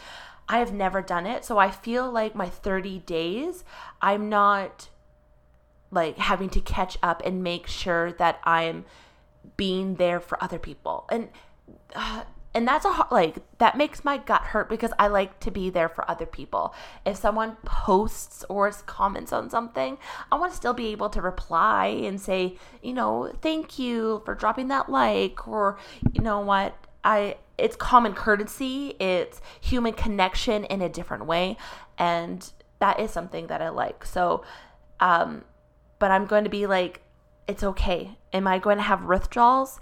I 0.48 0.58
have 0.58 0.72
never 0.72 1.00
done 1.00 1.26
it, 1.26 1.44
so 1.44 1.58
I 1.58 1.70
feel 1.70 2.10
like 2.10 2.34
my 2.34 2.48
30 2.48 2.98
days, 3.00 3.64
I'm 4.00 4.28
not 4.28 4.88
like 5.92 6.18
having 6.18 6.50
to 6.50 6.60
catch 6.60 6.98
up 7.02 7.22
and 7.24 7.44
make 7.44 7.68
sure 7.68 8.12
that 8.12 8.40
I'm 8.42 8.84
being 9.56 9.96
there 9.96 10.18
for 10.18 10.42
other 10.42 10.58
people. 10.58 11.06
And 11.10 11.28
uh, 11.94 12.24
and 12.54 12.68
that's 12.68 12.84
a 12.84 13.06
like 13.10 13.38
that 13.58 13.76
makes 13.76 14.04
my 14.04 14.18
gut 14.18 14.42
hurt 14.42 14.68
because 14.68 14.92
I 14.98 15.06
like 15.06 15.40
to 15.40 15.50
be 15.50 15.70
there 15.70 15.88
for 15.88 16.08
other 16.10 16.26
people. 16.26 16.74
If 17.06 17.16
someone 17.16 17.56
posts 17.64 18.44
or 18.48 18.70
comments 18.86 19.32
on 19.32 19.48
something, 19.48 19.96
I 20.30 20.36
want 20.36 20.52
to 20.52 20.56
still 20.56 20.74
be 20.74 20.88
able 20.88 21.08
to 21.10 21.22
reply 21.22 21.86
and 21.86 22.20
say, 22.20 22.58
you 22.82 22.92
know, 22.92 23.32
thank 23.40 23.78
you 23.78 24.22
for 24.24 24.34
dropping 24.34 24.68
that 24.68 24.90
like 24.90 25.48
or 25.48 25.78
you 26.12 26.22
know 26.22 26.40
what, 26.40 26.74
I 27.04 27.36
it's 27.56 27.76
common 27.76 28.12
courtesy, 28.14 28.96
it's 29.00 29.40
human 29.60 29.94
connection 29.94 30.64
in 30.64 30.82
a 30.82 30.88
different 30.88 31.26
way 31.26 31.56
and 31.96 32.50
that 32.80 33.00
is 33.00 33.10
something 33.10 33.46
that 33.46 33.62
I 33.62 33.70
like. 33.70 34.04
So 34.04 34.44
um 35.00 35.44
but 35.98 36.10
I'm 36.10 36.26
going 36.26 36.44
to 36.44 36.50
be 36.50 36.66
like 36.66 37.00
it's 37.48 37.62
okay. 37.64 38.18
Am 38.32 38.46
I 38.46 38.58
going 38.58 38.76
to 38.76 38.82
have 38.82 39.04
withdrawals? 39.04 39.80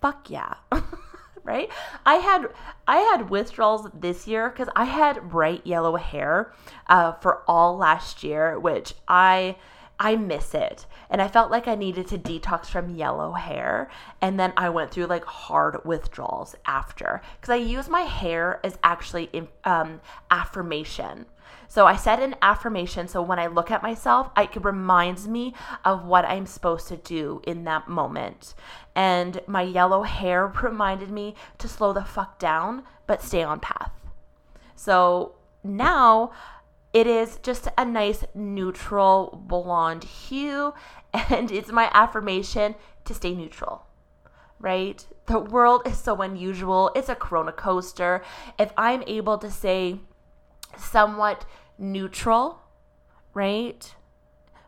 Fuck 0.00 0.30
yeah. 0.30 0.54
right? 1.48 1.70
I 2.04 2.16
had 2.16 2.50
I 2.86 2.98
had 2.98 3.30
withdrawals 3.30 3.88
this 3.94 4.26
year 4.26 4.50
because 4.50 4.68
I 4.76 4.84
had 4.84 5.30
bright 5.30 5.66
yellow 5.66 5.96
hair 5.96 6.52
uh, 6.88 7.12
for 7.12 7.42
all 7.48 7.76
last 7.76 8.22
year, 8.22 8.58
which 8.60 8.92
I 9.08 9.56
I 9.98 10.14
miss 10.16 10.54
it. 10.54 10.86
And 11.10 11.20
I 11.22 11.26
felt 11.26 11.50
like 11.50 11.66
I 11.66 11.74
needed 11.74 12.06
to 12.08 12.18
detox 12.18 12.66
from 12.66 12.94
yellow 12.94 13.32
hair. 13.32 13.90
And 14.20 14.38
then 14.38 14.52
I 14.56 14.68
went 14.68 14.90
through 14.90 15.06
like 15.06 15.24
hard 15.24 15.84
withdrawals 15.84 16.54
after 16.66 17.22
because 17.40 17.52
I 17.52 17.56
use 17.56 17.88
my 17.88 18.02
hair 18.02 18.60
as 18.62 18.78
actually 18.84 19.48
um, 19.64 20.00
affirmation. 20.30 21.24
So 21.68 21.86
I 21.86 21.96
said 21.96 22.20
an 22.20 22.36
affirmation. 22.40 23.08
So 23.08 23.20
when 23.20 23.38
I 23.38 23.46
look 23.46 23.70
at 23.70 23.82
myself, 23.82 24.30
it 24.36 24.64
reminds 24.64 25.28
me 25.28 25.54
of 25.84 26.04
what 26.04 26.24
I'm 26.24 26.46
supposed 26.46 26.88
to 26.88 26.96
do 26.96 27.42
in 27.46 27.64
that 27.64 27.88
moment. 27.88 28.54
And 28.94 29.40
my 29.46 29.62
yellow 29.62 30.02
hair 30.02 30.46
reminded 30.62 31.10
me 31.10 31.34
to 31.58 31.68
slow 31.68 31.92
the 31.92 32.04
fuck 32.04 32.38
down, 32.38 32.84
but 33.06 33.22
stay 33.22 33.42
on 33.42 33.60
path. 33.60 33.92
So 34.74 35.34
now 35.62 36.32
it 36.92 37.06
is 37.06 37.38
just 37.42 37.68
a 37.76 37.84
nice 37.84 38.24
neutral 38.34 39.42
blonde 39.46 40.04
hue. 40.04 40.74
And 41.30 41.50
it's 41.50 41.72
my 41.72 41.90
affirmation 41.94 42.74
to 43.06 43.14
stay 43.14 43.34
neutral 43.34 43.88
right? 44.60 45.06
The 45.26 45.38
world 45.38 45.82
is 45.86 45.98
so 45.98 46.20
unusual. 46.20 46.90
It's 46.94 47.08
a 47.08 47.14
corona 47.14 47.52
coaster. 47.52 48.22
If 48.58 48.72
I'm 48.76 49.02
able 49.06 49.38
to 49.38 49.50
say, 49.50 50.00
somewhat 50.78 51.44
neutral, 51.78 52.60
right? 53.34 53.94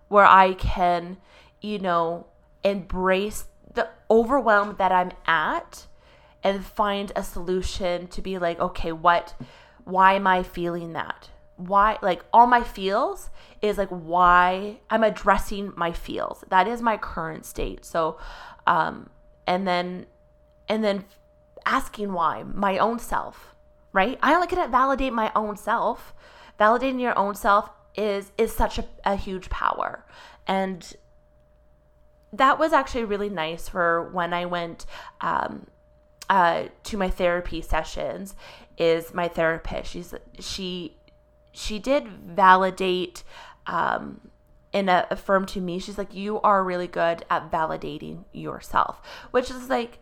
Where 0.09 0.27
I 0.27 0.55
can, 0.55 1.18
you 1.61 1.79
know, 1.79 2.27
embrace 2.64 3.46
the 3.75 3.88
overwhelm 4.11 4.77
that 4.79 4.92
I'm 4.92 5.12
at 5.27 5.87
and 6.42 6.64
find 6.64 7.12
a 7.14 7.23
solution 7.23 8.07
to 8.09 8.23
be 8.23 8.38
like, 8.38 8.59
okay, 8.59 8.92
what, 8.92 9.35
why 9.85 10.14
am 10.14 10.27
I 10.27 10.42
feeling 10.42 10.92
that? 10.94 11.31
Why, 11.57 11.99
like, 12.01 12.25
all 12.33 12.46
my 12.46 12.62
feels 12.62 13.31
is 13.61 13.77
like 13.77 13.90
why 13.90 14.81
I'm 14.88 15.05
addressing 15.05 15.73
my 15.77 15.92
feels. 15.92 16.42
That 16.49 16.66
is 16.66 16.81
my 16.81 16.96
current 16.96 17.44
state. 17.44 17.85
So, 17.85 18.18
um, 18.66 19.11
and 19.46 19.68
then, 19.68 20.07
and 20.68 20.83
then 20.83 21.05
asking 21.66 22.12
why, 22.12 22.42
my 22.42 22.79
own 22.79 22.99
self 22.99 23.55
right? 23.92 24.18
I 24.22 24.35
only 24.35 24.46
can 24.46 24.70
validate 24.70 25.12
my 25.12 25.33
own 25.35 25.57
self. 25.57 26.14
Validating 26.59 27.00
your 27.00 27.18
own 27.18 27.35
self 27.35 27.70
is 27.96 28.33
is 28.38 28.53
such 28.53 28.79
a, 28.79 28.85
a 29.05 29.16
huge 29.16 29.50
power. 29.50 30.05
And 30.46 30.94
that 32.33 32.59
was 32.59 32.72
actually 32.72 33.05
really 33.05 33.29
nice 33.29 33.68
for 33.68 34.11
when 34.12 34.33
I 34.33 34.46
went 34.46 34.87
um, 35.20 35.66
uh, 36.29 36.64
to 36.85 36.96
my 36.96 37.11
therapy 37.11 37.61
sessions. 37.61 38.35
Is 38.79 39.12
my 39.12 39.29
therapist? 39.29 39.90
She's 39.90 40.14
she 40.38 40.96
she 41.53 41.79
did 41.79 42.07
validate 42.09 43.24
um, 43.66 44.31
and 44.72 44.88
affirm 44.88 45.46
to 45.46 45.61
me. 45.61 45.79
She's 45.79 45.98
like, 45.98 46.14
you 46.14 46.40
are 46.42 46.62
really 46.62 46.87
good 46.87 47.24
at 47.29 47.50
validating 47.50 48.24
yourself, 48.33 49.00
which 49.33 49.50
is 49.50 49.68
like 49.68 49.98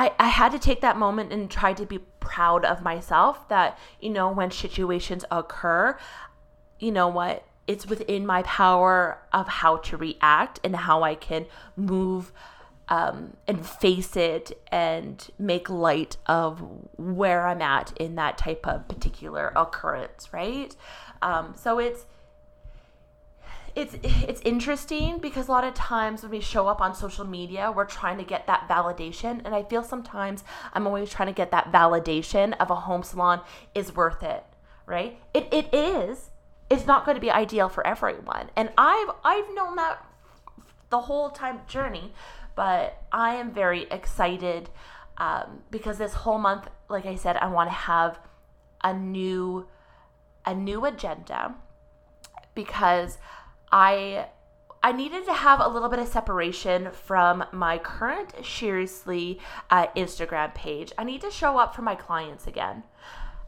I, 0.00 0.12
I 0.18 0.28
had 0.28 0.52
to 0.52 0.58
take 0.58 0.80
that 0.80 0.96
moment 0.96 1.30
and 1.30 1.50
try 1.50 1.74
to 1.74 1.84
be 1.84 1.98
proud 2.20 2.64
of 2.64 2.80
myself 2.80 3.46
that, 3.50 3.78
you 4.00 4.08
know, 4.08 4.32
when 4.32 4.50
situations 4.50 5.26
occur, 5.30 5.98
you 6.78 6.90
know 6.90 7.06
what, 7.06 7.44
it's 7.66 7.86
within 7.86 8.24
my 8.24 8.42
power 8.44 9.18
of 9.30 9.46
how 9.46 9.76
to 9.76 9.98
react 9.98 10.58
and 10.64 10.74
how 10.74 11.02
I 11.02 11.16
can 11.16 11.44
move 11.76 12.32
um, 12.88 13.36
and 13.46 13.64
face 13.66 14.16
it 14.16 14.58
and 14.72 15.28
make 15.38 15.68
light 15.68 16.16
of 16.24 16.62
where 16.96 17.46
I'm 17.46 17.60
at 17.60 17.92
in 17.98 18.14
that 18.14 18.38
type 18.38 18.66
of 18.66 18.88
particular 18.88 19.52
occurrence, 19.54 20.32
right? 20.32 20.74
Um, 21.20 21.52
so 21.58 21.78
it's 21.78 22.06
it's 23.74 23.96
it's 24.02 24.40
interesting 24.42 25.18
because 25.18 25.48
a 25.48 25.50
lot 25.50 25.64
of 25.64 25.74
times 25.74 26.22
when 26.22 26.30
we 26.30 26.40
show 26.40 26.66
up 26.66 26.80
on 26.80 26.94
social 26.94 27.24
media 27.24 27.72
we're 27.74 27.84
trying 27.84 28.18
to 28.18 28.24
get 28.24 28.46
that 28.46 28.68
validation. 28.68 29.40
And 29.44 29.54
i 29.54 29.62
feel 29.62 29.82
sometimes 29.82 30.44
i'm 30.72 30.86
always 30.86 31.10
trying 31.10 31.28
to 31.28 31.34
get 31.34 31.50
that 31.50 31.72
validation 31.72 32.56
of 32.58 32.70
a 32.70 32.74
home 32.74 33.02
salon 33.02 33.40
is 33.74 33.94
worth 33.94 34.22
it 34.22 34.44
right? 34.90 35.20
It, 35.32 35.46
it 35.52 35.72
is. 35.72 36.30
It's 36.68 36.84
not 36.84 37.06
going 37.06 37.14
to 37.14 37.20
be 37.20 37.30
ideal 37.30 37.68
for 37.68 37.86
everyone. 37.86 38.50
And 38.56 38.70
i've 38.76 39.10
i've 39.24 39.54
known 39.54 39.76
that 39.76 40.04
the 40.90 41.00
whole 41.02 41.30
time 41.30 41.60
journey 41.68 42.12
but 42.56 43.00
i 43.12 43.34
am 43.36 43.52
very 43.52 43.86
excited 43.92 44.68
um, 45.18 45.62
because 45.70 45.98
this 45.98 46.14
whole 46.14 46.38
month 46.38 46.66
like 46.88 47.06
i 47.06 47.14
said 47.14 47.36
i 47.36 47.46
want 47.46 47.70
to 47.70 47.74
have 47.74 48.18
a 48.82 48.92
new 48.92 49.68
a 50.44 50.52
new 50.52 50.84
agenda 50.84 51.54
because 52.56 53.18
I 53.72 54.26
I 54.82 54.92
needed 54.92 55.26
to 55.26 55.34
have 55.34 55.60
a 55.60 55.68
little 55.68 55.90
bit 55.90 55.98
of 55.98 56.08
separation 56.08 56.90
from 56.90 57.44
my 57.52 57.76
current 57.76 58.32
Seriously 58.44 59.38
uh, 59.68 59.88
Instagram 59.88 60.54
page. 60.54 60.92
I 60.96 61.04
need 61.04 61.20
to 61.20 61.30
show 61.30 61.58
up 61.58 61.74
for 61.74 61.82
my 61.82 61.94
clients 61.94 62.46
again. 62.46 62.84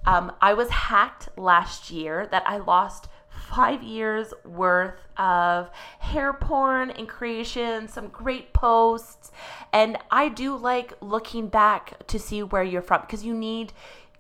Um, 0.05 0.33
I 0.43 0.53
was 0.53 0.69
hacked 0.69 1.29
last 1.39 1.91
year 1.91 2.27
that 2.31 2.43
I 2.47 2.59
lost 2.59 3.09
five 3.31 3.83
years 3.83 4.35
worth 4.45 5.01
of 5.17 5.71
hair 6.01 6.35
porn 6.35 6.91
and 6.91 7.09
creation, 7.09 7.89
some 7.89 8.09
great 8.09 8.53
posts. 8.53 9.31
And 9.73 9.97
I 10.11 10.29
do 10.29 10.55
like 10.57 10.93
looking 11.01 11.49
back 11.49 12.07
to 12.09 12.19
see 12.19 12.43
where 12.43 12.63
you're 12.63 12.83
from 12.83 13.03
because 13.03 13.25
you 13.25 13.35
need 13.35 13.73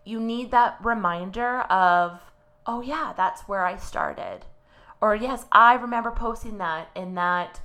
you 0.04 0.18
need 0.18 0.50
that 0.50 0.78
reminder 0.82 1.60
of, 1.60 2.20
oh 2.66 2.80
yeah, 2.80 3.12
that's 3.16 3.42
where 3.42 3.64
I 3.66 3.76
started 3.76 4.46
or 5.02 5.16
yes, 5.16 5.44
I 5.50 5.74
remember 5.74 6.12
posting 6.12 6.58
that 6.58 6.88
and 6.94 7.18
that 7.18 7.60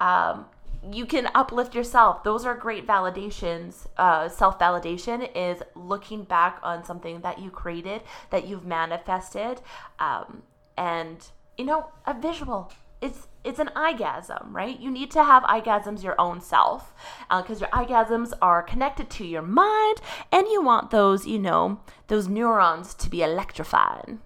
um, 0.00 0.46
you 0.92 1.06
can 1.06 1.28
uplift 1.34 1.74
yourself. 1.74 2.24
Those 2.24 2.44
are 2.44 2.54
great 2.54 2.84
validations. 2.84 3.86
Uh, 3.96 4.28
Self 4.28 4.58
validation 4.58 5.30
is 5.34 5.62
looking 5.76 6.24
back 6.24 6.58
on 6.64 6.84
something 6.84 7.20
that 7.20 7.38
you 7.38 7.50
created, 7.50 8.02
that 8.30 8.46
you've 8.48 8.66
manifested, 8.66 9.60
um, 10.00 10.42
and 10.76 11.30
you 11.56 11.64
know, 11.64 11.90
a 12.06 12.12
visual. 12.12 12.72
It's 13.00 13.28
it's 13.44 13.60
an 13.60 13.70
eyegasm, 13.76 14.52
right? 14.52 14.78
You 14.78 14.90
need 14.90 15.10
to 15.12 15.22
have 15.22 15.44
eyegasms 15.44 16.02
your 16.02 16.20
own 16.20 16.40
self 16.40 16.92
because 17.28 17.62
uh, 17.62 17.66
your 17.66 17.70
eyegasms 17.70 18.32
are 18.42 18.62
connected 18.62 19.08
to 19.10 19.24
your 19.24 19.42
mind, 19.42 20.00
and 20.32 20.48
you 20.48 20.60
want 20.60 20.90
those, 20.90 21.26
you 21.26 21.38
know, 21.38 21.80
those 22.08 22.26
neurons 22.26 22.94
to 22.94 23.08
be 23.08 23.22
electrified. 23.22 24.18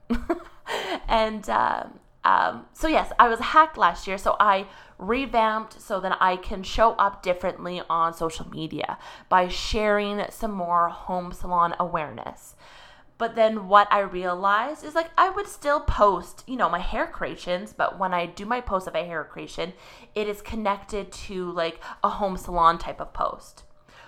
and 1.08 1.48
uh, 1.48 1.84
um, 2.24 2.66
so 2.72 2.88
yes, 2.88 3.12
I 3.18 3.28
was 3.28 3.40
hacked 3.40 3.76
last 3.76 4.06
year, 4.06 4.16
so 4.16 4.36
I 4.40 4.66
revamped 4.98 5.80
so 5.80 6.00
that 6.00 6.16
I 6.20 6.36
can 6.36 6.62
show 6.62 6.92
up 6.92 7.22
differently 7.22 7.82
on 7.90 8.14
social 8.14 8.48
media 8.48 8.98
by 9.28 9.48
sharing 9.48 10.24
some 10.30 10.52
more 10.52 10.88
home 10.88 11.32
salon 11.32 11.74
awareness. 11.78 12.54
But 13.16 13.36
then 13.36 13.68
what 13.68 13.86
I 13.92 14.00
realized 14.00 14.84
is 14.84 14.94
like 14.94 15.10
I 15.16 15.30
would 15.30 15.46
still 15.46 15.80
post, 15.80 16.42
you 16.46 16.56
know, 16.56 16.68
my 16.68 16.80
hair 16.80 17.06
creations, 17.06 17.72
but 17.72 17.98
when 17.98 18.12
I 18.12 18.26
do 18.26 18.44
my 18.44 18.60
post 18.60 18.88
of 18.88 18.94
a 18.94 19.04
hair 19.04 19.22
creation, 19.24 19.72
it 20.14 20.26
is 20.26 20.42
connected 20.42 21.12
to 21.12 21.50
like 21.52 21.80
a 22.02 22.08
home 22.08 22.36
salon 22.36 22.78
type 22.78 23.00
of 23.00 23.12
post. 23.12 23.64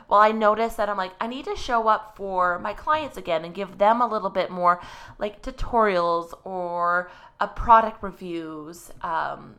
Well, 0.08 0.20
I 0.20 0.30
noticed 0.30 0.76
that 0.76 0.88
I'm 0.88 0.96
like, 0.96 1.12
I 1.20 1.26
need 1.26 1.46
to 1.46 1.56
show 1.56 1.88
up 1.88 2.16
for 2.16 2.60
my 2.60 2.72
clients 2.72 3.16
again 3.16 3.44
and 3.44 3.54
give 3.54 3.78
them 3.78 4.00
a 4.00 4.06
little 4.06 4.30
bit 4.30 4.50
more 4.50 4.80
like 5.18 5.42
tutorials 5.42 6.32
or 6.44 7.10
a 7.40 7.48
product 7.48 8.02
reviews 8.02 8.90
um, 9.02 9.56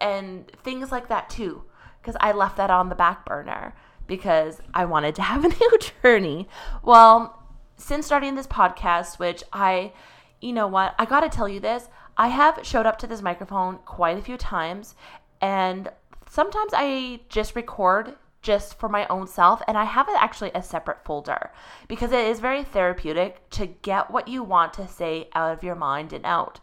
and 0.00 0.50
things 0.62 0.90
like 0.90 1.08
that 1.08 1.30
too. 1.30 1.64
Because 2.00 2.16
I 2.20 2.32
left 2.32 2.56
that 2.56 2.70
on 2.70 2.88
the 2.88 2.94
back 2.94 3.26
burner 3.26 3.74
because 4.06 4.60
I 4.74 4.86
wanted 4.86 5.14
to 5.16 5.22
have 5.22 5.44
a 5.44 5.48
new 5.60 5.78
journey. 6.02 6.48
Well, 6.82 7.40
since 7.76 8.06
starting 8.06 8.34
this 8.34 8.46
podcast, 8.46 9.18
which 9.18 9.42
I, 9.52 9.92
you 10.40 10.52
know 10.52 10.66
what, 10.66 10.94
I 10.98 11.04
got 11.04 11.20
to 11.20 11.28
tell 11.28 11.48
you 11.48 11.60
this, 11.60 11.88
I 12.16 12.28
have 12.28 12.60
showed 12.62 12.86
up 12.86 12.98
to 12.98 13.06
this 13.06 13.22
microphone 13.22 13.78
quite 13.86 14.18
a 14.18 14.22
few 14.22 14.36
times, 14.36 14.94
and 15.40 15.88
sometimes 16.28 16.72
I 16.74 17.20
just 17.28 17.56
record 17.56 18.16
just 18.42 18.78
for 18.78 18.88
my 18.88 19.06
own 19.06 19.26
self, 19.26 19.62
and 19.68 19.78
I 19.78 19.84
have 19.84 20.08
it 20.08 20.16
actually 20.18 20.50
a 20.54 20.62
separate 20.62 21.04
folder 21.04 21.50
because 21.88 22.12
it 22.12 22.26
is 22.26 22.40
very 22.40 22.64
therapeutic 22.64 23.48
to 23.50 23.66
get 23.66 24.10
what 24.10 24.28
you 24.28 24.42
want 24.42 24.72
to 24.74 24.88
say 24.88 25.28
out 25.34 25.52
of 25.52 25.62
your 25.62 25.74
mind 25.74 26.12
and 26.12 26.26
out. 26.26 26.60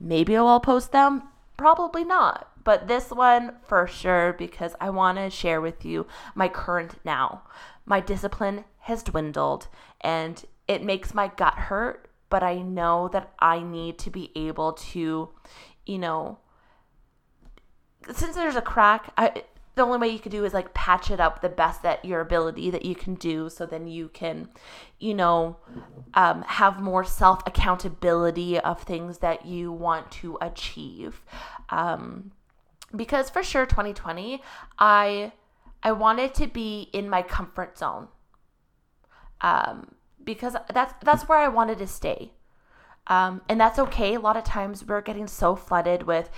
Maybe 0.00 0.36
I'll 0.36 0.60
post 0.60 0.92
them, 0.92 1.24
probably 1.56 2.04
not. 2.04 2.50
But 2.64 2.86
this 2.86 3.10
one 3.10 3.56
for 3.66 3.86
sure 3.86 4.32
because 4.32 4.74
I 4.80 4.90
want 4.90 5.18
to 5.18 5.30
share 5.30 5.60
with 5.60 5.84
you 5.84 6.06
my 6.34 6.48
current 6.48 6.96
now. 7.04 7.42
My 7.86 8.00
discipline 8.00 8.64
has 8.80 9.02
dwindled 9.02 9.68
and 10.00 10.44
it 10.66 10.84
makes 10.84 11.14
my 11.14 11.28
gut 11.28 11.54
hurt, 11.54 12.10
but 12.28 12.42
I 12.42 12.56
know 12.60 13.08
that 13.08 13.32
I 13.38 13.60
need 13.62 13.98
to 14.00 14.10
be 14.10 14.30
able 14.36 14.74
to, 14.74 15.30
you 15.86 15.98
know, 15.98 16.38
since 18.12 18.34
there's 18.36 18.56
a 18.56 18.62
crack, 18.62 19.12
I 19.16 19.44
the 19.78 19.84
only 19.84 19.98
way 19.98 20.08
you 20.08 20.18
could 20.18 20.32
do 20.32 20.44
is 20.44 20.52
like 20.52 20.74
patch 20.74 21.10
it 21.10 21.20
up 21.20 21.40
the 21.40 21.48
best 21.48 21.82
that 21.82 22.04
your 22.04 22.20
ability 22.20 22.68
that 22.70 22.84
you 22.84 22.94
can 22.94 23.14
do 23.14 23.48
so 23.48 23.64
then 23.64 23.86
you 23.86 24.08
can 24.08 24.48
you 24.98 25.14
know 25.14 25.56
um, 26.14 26.42
have 26.42 26.82
more 26.82 27.04
self 27.04 27.40
accountability 27.46 28.58
of 28.58 28.82
things 28.82 29.18
that 29.18 29.46
you 29.46 29.72
want 29.72 30.10
to 30.10 30.36
achieve. 30.40 31.22
Um, 31.70 32.32
because 32.94 33.28
for 33.28 33.42
sure 33.42 33.66
2020 33.66 34.42
i 34.78 35.30
i 35.82 35.92
wanted 35.92 36.32
to 36.34 36.46
be 36.46 36.88
in 36.92 37.08
my 37.08 37.22
comfort 37.22 37.78
zone. 37.78 38.08
Um, 39.40 39.94
because 40.24 40.56
that's 40.72 40.92
that's 41.04 41.28
where 41.28 41.38
i 41.38 41.48
wanted 41.48 41.78
to 41.78 41.86
stay. 41.86 42.32
Um, 43.08 43.40
and 43.48 43.58
that's 43.58 43.78
okay. 43.78 44.14
A 44.14 44.20
lot 44.20 44.36
of 44.36 44.44
times 44.44 44.84
we're 44.84 45.00
getting 45.00 45.26
so 45.26 45.56
flooded 45.56 46.02
with 46.02 46.28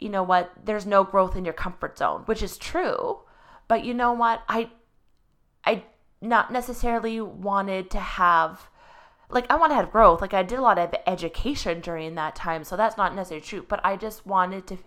you 0.00 0.08
know 0.08 0.22
what, 0.22 0.50
there's 0.64 0.86
no 0.86 1.04
growth 1.04 1.36
in 1.36 1.44
your 1.44 1.54
comfort 1.54 1.98
zone, 1.98 2.22
which 2.26 2.42
is 2.42 2.56
true. 2.58 3.20
But 3.68 3.84
you 3.84 3.94
know 3.94 4.12
what? 4.12 4.42
I 4.48 4.70
I 5.64 5.84
not 6.20 6.52
necessarily 6.52 7.20
wanted 7.20 7.90
to 7.90 8.00
have 8.00 8.68
like 9.30 9.50
I 9.50 9.56
want 9.56 9.70
to 9.70 9.76
have 9.76 9.92
growth. 9.92 10.20
Like 10.20 10.34
I 10.34 10.42
did 10.42 10.58
a 10.58 10.62
lot 10.62 10.78
of 10.78 10.94
education 11.06 11.80
during 11.80 12.14
that 12.16 12.34
time, 12.34 12.64
so 12.64 12.76
that's 12.76 12.96
not 12.96 13.14
necessarily 13.14 13.46
true, 13.46 13.64
but 13.68 13.80
I 13.84 13.96
just 13.96 14.26
wanted 14.26 14.66
to 14.68 14.78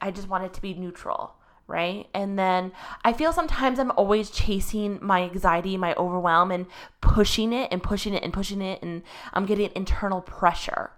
I 0.00 0.10
just 0.10 0.28
wanted 0.28 0.52
to 0.54 0.60
be 0.60 0.74
neutral, 0.74 1.34
right? 1.66 2.08
And 2.12 2.38
then 2.38 2.72
I 3.04 3.12
feel 3.12 3.32
sometimes 3.32 3.78
I'm 3.78 3.92
always 3.92 4.30
chasing 4.30 4.98
my 5.00 5.22
anxiety, 5.22 5.76
my 5.76 5.94
overwhelm 5.94 6.50
and 6.50 6.66
pushing 7.00 7.52
it 7.52 7.68
and 7.70 7.82
pushing 7.82 8.14
it 8.14 8.22
and 8.22 8.32
pushing 8.32 8.60
it 8.60 8.82
and 8.82 9.02
I'm 9.32 9.46
getting 9.46 9.70
internal 9.74 10.20
pressure. 10.20 10.90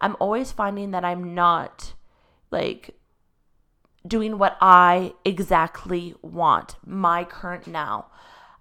I'm 0.00 0.16
always 0.20 0.52
finding 0.52 0.90
that 0.92 1.04
I'm 1.04 1.34
not 1.34 1.94
like 2.56 2.96
doing 4.06 4.38
what 4.38 4.56
I 4.60 5.12
exactly 5.24 6.14
want, 6.22 6.76
my 6.86 7.24
current 7.24 7.66
now. 7.66 8.06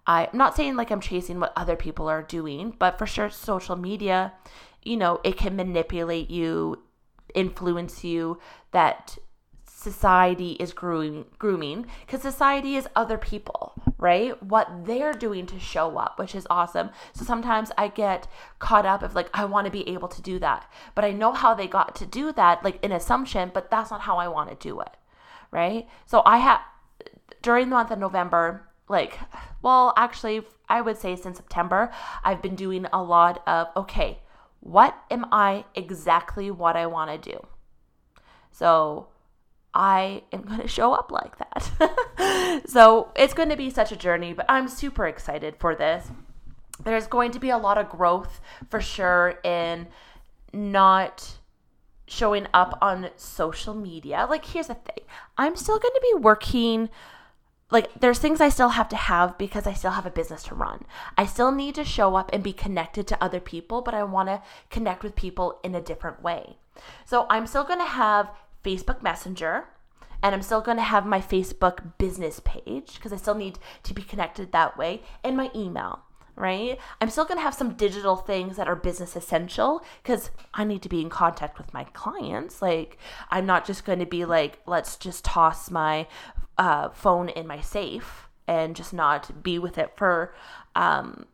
I'm 0.06 0.30
not 0.34 0.56
saying 0.56 0.76
like 0.76 0.92
I'm 0.92 1.02
chasing 1.02 1.40
what 1.40 1.54
other 1.56 1.76
people 1.76 2.10
are 2.10 2.22
doing, 2.22 2.76
but 2.78 2.98
for 3.00 3.08
sure, 3.08 3.30
social 3.30 3.76
media, 3.76 4.34
you 4.84 4.98
know, 4.98 5.22
it 5.24 5.38
can 5.38 5.56
manipulate 5.56 6.30
you, 6.30 6.84
influence 7.34 8.04
you, 8.04 8.40
that 8.72 9.18
society 9.92 10.52
is 10.64 10.74
grooming 10.74 11.26
grooming 11.44 11.86
because 12.06 12.22
society 12.22 12.76
is 12.76 12.88
other 12.96 13.18
people 13.18 13.62
right? 13.98 14.32
What 14.44 14.68
they're 14.86 15.14
doing 15.26 15.46
to 15.48 15.60
show 15.60 15.98
up 15.98 16.14
which 16.20 16.36
is 16.40 16.48
awesome. 16.50 16.90
So 17.14 17.24
sometimes 17.32 17.70
i 17.84 17.88
get 17.88 18.28
caught 18.66 18.86
up 18.94 19.02
of 19.04 19.16
like 19.20 19.30
i 19.42 19.46
want 19.54 19.66
to 19.66 19.78
be 19.80 19.88
able 19.96 20.10
to 20.16 20.22
do 20.32 20.36
that. 20.40 20.62
But 20.96 21.06
i 21.06 21.12
know 21.12 21.32
how 21.42 21.52
they 21.54 21.68
got 21.68 21.96
to 22.00 22.06
do 22.20 22.26
that 22.34 22.64
like 22.68 22.78
an 22.84 22.92
assumption 22.92 23.52
but 23.54 23.70
that's 23.72 23.92
not 23.92 24.02
how 24.02 24.18
i 24.18 24.28
want 24.36 24.50
to 24.50 24.68
do 24.70 24.74
it 24.82 24.94
right? 25.52 25.88
So 26.12 26.22
i 26.26 26.38
have 26.48 26.62
during 27.42 27.70
the 27.70 27.76
month 27.76 27.92
of 27.92 28.00
november 28.00 28.46
like 28.90 29.20
well 29.62 29.94
actually 30.06 30.38
i 30.76 30.82
would 30.82 30.98
say 30.98 31.16
since 31.16 31.38
september 31.38 31.92
i've 32.24 32.42
been 32.42 32.56
doing 32.56 32.86
a 32.92 33.02
lot 33.16 33.36
of 33.48 33.68
okay 33.82 34.20
what 34.60 34.94
am 35.12 35.24
i 35.32 35.64
exactly 35.76 36.50
what 36.50 36.76
i 36.76 36.86
want 36.88 37.10
to 37.12 37.32
do? 37.32 37.38
So 38.52 39.08
I 39.76 40.24
am 40.32 40.44
going 40.44 40.62
to 40.62 40.68
show 40.68 40.94
up 40.94 41.12
like 41.12 41.36
that. 41.38 42.62
so 42.68 43.12
it's 43.16 43.34
going 43.34 43.50
to 43.50 43.58
be 43.58 43.70
such 43.70 43.92
a 43.92 43.96
journey, 43.96 44.34
but 44.34 44.46
I'm 44.50 44.68
super 44.68 45.06
excited 45.06 45.56
for 45.60 45.76
this. 45.76 46.08
There's 46.84 47.08
going 47.08 47.32
to 47.32 47.40
be 47.40 47.50
a 47.50 47.58
lot 47.58 47.78
of 47.78 47.90
growth 47.90 48.42
for 48.70 48.82
sure 48.82 49.40
in 49.44 49.88
not 50.52 51.38
showing 52.08 52.48
up 52.54 52.78
on 52.82 53.10
social 53.16 53.74
media. 53.74 54.28
Like, 54.30 54.46
here's 54.46 54.68
the 54.68 54.76
thing 54.76 55.06
I'm 55.38 55.56
still 55.56 55.80
going 55.80 55.94
to 55.94 56.14
be 56.14 56.20
working. 56.20 56.90
Like, 57.72 58.00
there's 58.00 58.20
things 58.20 58.42
I 58.42 58.50
still 58.50 58.70
have 58.70 58.90
to 58.90 58.96
have 58.96 59.38
because 59.38 59.66
I 59.66 59.74
still 59.74 59.92
have 59.92 60.06
a 60.06 60.12
business 60.12 60.44
to 60.44 60.56
run. 60.56 60.86
I 61.18 61.26
still 61.26 61.52
need 61.52 61.76
to 61.76 61.84
show 61.84 62.16
up 62.16 62.30
and 62.32 62.44
be 62.44 62.54
connected 62.54 63.08
to 63.08 63.24
other 63.24 63.40
people, 63.40 63.82
but 63.82 63.96
I 63.96 64.04
want 64.04 64.30
to 64.30 64.44
connect 64.70 65.02
with 65.02 65.16
people 65.16 65.60
in 65.64 65.74
a 65.74 65.82
different 65.82 66.22
way. 66.22 66.58
So, 67.06 67.26
I'm 67.30 67.48
still 67.48 67.64
going 67.64 67.80
to 67.80 67.86
have 67.86 68.30
Facebook 68.66 69.02
Messenger. 69.02 69.66
And 70.24 70.34
I'm 70.34 70.42
still 70.42 70.62
going 70.62 70.78
to 70.78 70.84
have 70.84 71.06
my 71.06 71.20
Facebook 71.20 71.98
business 72.00 72.42
page 72.44 72.96
because 72.96 73.14
I 73.14 73.18
still 73.18 73.36
need 73.36 73.60
to 73.84 73.94
be 73.94 74.02
connected 74.02 74.52
that 74.52 74.76
way, 74.76 75.04
and 75.24 75.38
my 75.38 75.52
email, 75.54 76.00
right? 76.36 76.80
I'm 77.00 77.12
still 77.12 77.26
going 77.26 77.38
to 77.38 77.44
have 77.44 77.54
some 77.54 77.76
digital 77.76 78.16
things 78.16 78.58
that 78.58 78.68
are 78.68 78.76
business 78.76 79.16
essential 79.16 79.84
because 80.02 80.32
I 80.54 80.64
need 80.64 80.82
to 80.82 80.90
be 80.90 81.02
in 81.02 81.10
contact 81.10 81.60
with 81.60 81.74
my 81.74 81.84
clients. 81.86 82.62
Like, 82.62 82.98
I'm 83.30 83.46
not 83.46 83.66
just 83.68 83.86
going 83.86 84.00
to 84.00 84.06
be 84.06 84.26
like, 84.26 84.60
let's 84.66 84.98
just 84.98 85.26
toss 85.26 85.70
my 85.70 86.08
uh, 86.58 86.90
phone 86.90 87.30
in 87.30 87.46
my 87.46 87.62
safe 87.62 88.30
and 88.48 88.76
just 88.76 88.94
not 88.94 89.44
be 89.44 89.60
with 89.60 89.78
it 89.78 89.92
for 89.96 90.34
um, 90.76 91.26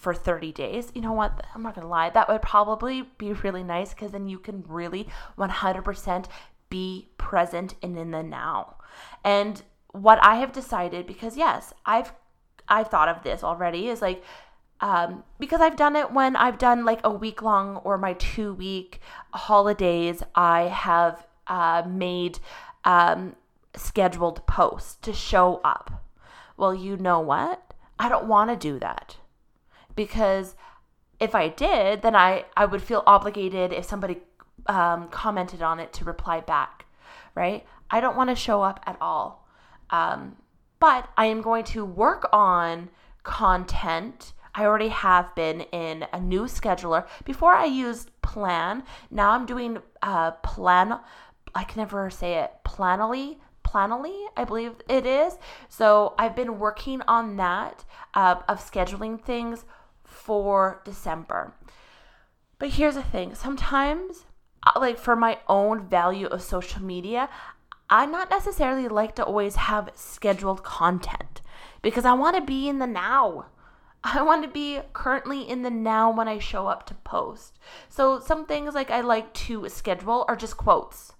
for 0.00 0.14
30 0.14 0.50
days. 0.52 0.90
You 0.94 1.02
know 1.02 1.12
what? 1.12 1.44
I'm 1.54 1.62
not 1.62 1.74
going 1.74 1.84
to 1.84 1.90
lie. 1.90 2.08
That 2.08 2.28
would 2.28 2.40
probably 2.40 3.02
be 3.18 3.34
really 3.34 3.62
nice 3.62 3.92
because 3.92 4.12
then 4.12 4.28
you 4.28 4.38
can 4.38 4.64
really 4.66 5.06
100% 5.36 6.26
be 6.70 7.08
present 7.18 7.74
and 7.82 7.98
in 7.98 8.12
the 8.12 8.22
now. 8.22 8.76
And 9.24 9.62
what 9.92 10.18
I 10.22 10.36
have 10.36 10.52
decided, 10.52 11.06
because 11.06 11.36
yes, 11.36 11.74
I've 11.84 12.12
I've 12.68 12.88
thought 12.88 13.08
of 13.08 13.22
this 13.22 13.42
already, 13.44 13.88
is 13.88 14.00
like 14.00 14.22
um, 14.80 15.24
because 15.38 15.60
I've 15.60 15.76
done 15.76 15.96
it 15.96 16.12
when 16.12 16.36
I've 16.36 16.58
done 16.58 16.84
like 16.84 17.00
a 17.04 17.10
week 17.10 17.42
long 17.42 17.76
or 17.78 17.98
my 17.98 18.14
two 18.14 18.54
week 18.54 19.00
holidays. 19.34 20.22
I 20.34 20.62
have 20.62 21.26
uh, 21.46 21.82
made 21.86 22.38
um, 22.84 23.36
scheduled 23.76 24.46
posts 24.46 24.96
to 25.02 25.12
show 25.12 25.60
up. 25.64 26.04
Well, 26.56 26.74
you 26.74 26.96
know 26.96 27.20
what? 27.20 27.74
I 27.98 28.08
don't 28.08 28.26
want 28.26 28.50
to 28.50 28.56
do 28.56 28.78
that 28.78 29.16
because 29.94 30.54
if 31.18 31.34
I 31.34 31.48
did, 31.48 32.02
then 32.02 32.16
I, 32.16 32.46
I 32.56 32.64
would 32.64 32.82
feel 32.82 33.02
obligated 33.06 33.72
if 33.72 33.84
somebody 33.84 34.18
um, 34.66 35.08
commented 35.08 35.62
on 35.62 35.80
it 35.80 35.92
to 35.94 36.04
reply 36.04 36.40
back, 36.40 36.86
right? 37.34 37.66
I 37.90 38.00
don't 38.00 38.16
want 38.16 38.30
to 38.30 38.36
show 38.36 38.62
up 38.62 38.80
at 38.86 38.96
all. 39.00 39.48
Um, 39.90 40.36
but 40.78 41.08
I 41.16 41.26
am 41.26 41.42
going 41.42 41.64
to 41.64 41.84
work 41.84 42.28
on 42.32 42.90
content. 43.22 44.32
I 44.54 44.64
already 44.64 44.88
have 44.88 45.34
been 45.34 45.62
in 45.72 46.06
a 46.12 46.20
new 46.20 46.42
scheduler. 46.42 47.06
Before 47.24 47.52
I 47.52 47.66
used 47.66 48.10
Plan, 48.22 48.84
now 49.10 49.30
I'm 49.32 49.46
doing 49.46 49.78
uh, 50.02 50.32
Plan. 50.32 50.98
I 51.54 51.64
can 51.64 51.80
never 51.80 52.10
say 52.10 52.34
it. 52.36 52.52
Planoly. 52.64 53.38
Planoly, 53.64 54.26
I 54.36 54.44
believe 54.44 54.76
it 54.88 55.06
is. 55.06 55.34
So 55.68 56.14
I've 56.18 56.34
been 56.34 56.58
working 56.58 57.02
on 57.06 57.36
that 57.36 57.84
uh, 58.14 58.36
of 58.48 58.58
scheduling 58.58 59.20
things 59.22 59.64
for 60.02 60.80
December. 60.84 61.54
But 62.58 62.70
here's 62.70 62.96
the 62.96 63.02
thing 63.02 63.34
sometimes, 63.34 64.26
like 64.76 64.98
for 64.98 65.16
my 65.16 65.38
own 65.48 65.88
value 65.88 66.26
of 66.26 66.42
social 66.42 66.82
media, 66.82 67.28
I 67.88 68.06
not 68.06 68.30
necessarily 68.30 68.88
like 68.88 69.16
to 69.16 69.24
always 69.24 69.56
have 69.56 69.90
scheduled 69.94 70.62
content 70.62 71.42
because 71.82 72.04
I 72.04 72.12
want 72.12 72.36
to 72.36 72.42
be 72.42 72.68
in 72.68 72.78
the 72.78 72.86
now. 72.86 73.46
I 74.04 74.22
want 74.22 74.42
to 74.44 74.48
be 74.48 74.80
currently 74.92 75.42
in 75.42 75.62
the 75.62 75.70
now 75.70 76.10
when 76.10 76.28
I 76.28 76.38
show 76.38 76.66
up 76.66 76.86
to 76.86 76.94
post. 76.94 77.58
So 77.88 78.20
some 78.20 78.46
things 78.46 78.74
like 78.74 78.90
I 78.90 79.00
like 79.00 79.32
to 79.34 79.68
schedule 79.68 80.24
are 80.28 80.36
just 80.36 80.56
quotes 80.56 81.12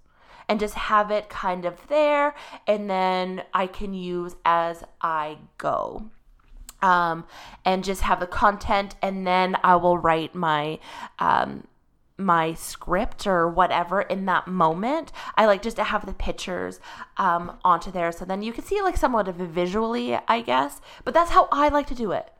and 0.47 0.59
just 0.59 0.73
have 0.73 1.11
it 1.11 1.29
kind 1.29 1.65
of 1.65 1.87
there 1.87 2.33
and 2.67 2.89
then 2.89 3.43
I 3.53 3.67
can 3.67 3.93
use 3.93 4.35
as 4.45 4.83
I 5.01 5.37
go. 5.57 6.05
Um, 6.81 7.25
and 7.63 7.83
just 7.83 8.01
have 8.01 8.19
the 8.19 8.25
content 8.25 8.95
and 9.03 9.27
then 9.27 9.55
I 9.63 9.75
will 9.75 9.99
write 9.99 10.33
my 10.33 10.79
um, 11.19 11.67
my 12.17 12.53
script 12.53 13.25
or 13.25 13.47
whatever 13.49 14.01
in 14.01 14.25
that 14.25 14.47
moment. 14.47 15.11
I 15.35 15.45
like 15.45 15.61
just 15.61 15.77
to 15.77 15.83
have 15.83 16.05
the 16.05 16.13
pictures 16.13 16.79
um, 17.17 17.57
onto 17.63 17.91
there 17.91 18.11
so 18.11 18.25
then 18.25 18.43
you 18.43 18.53
can 18.53 18.63
see 18.63 18.81
like 18.81 18.97
somewhat 18.97 19.27
of 19.27 19.35
visually, 19.35 20.17
I 20.27 20.41
guess. 20.41 20.81
But 21.03 21.13
that's 21.13 21.31
how 21.31 21.47
I 21.51 21.69
like 21.69 21.87
to 21.87 21.95
do 21.95 22.11
it, 22.11 22.31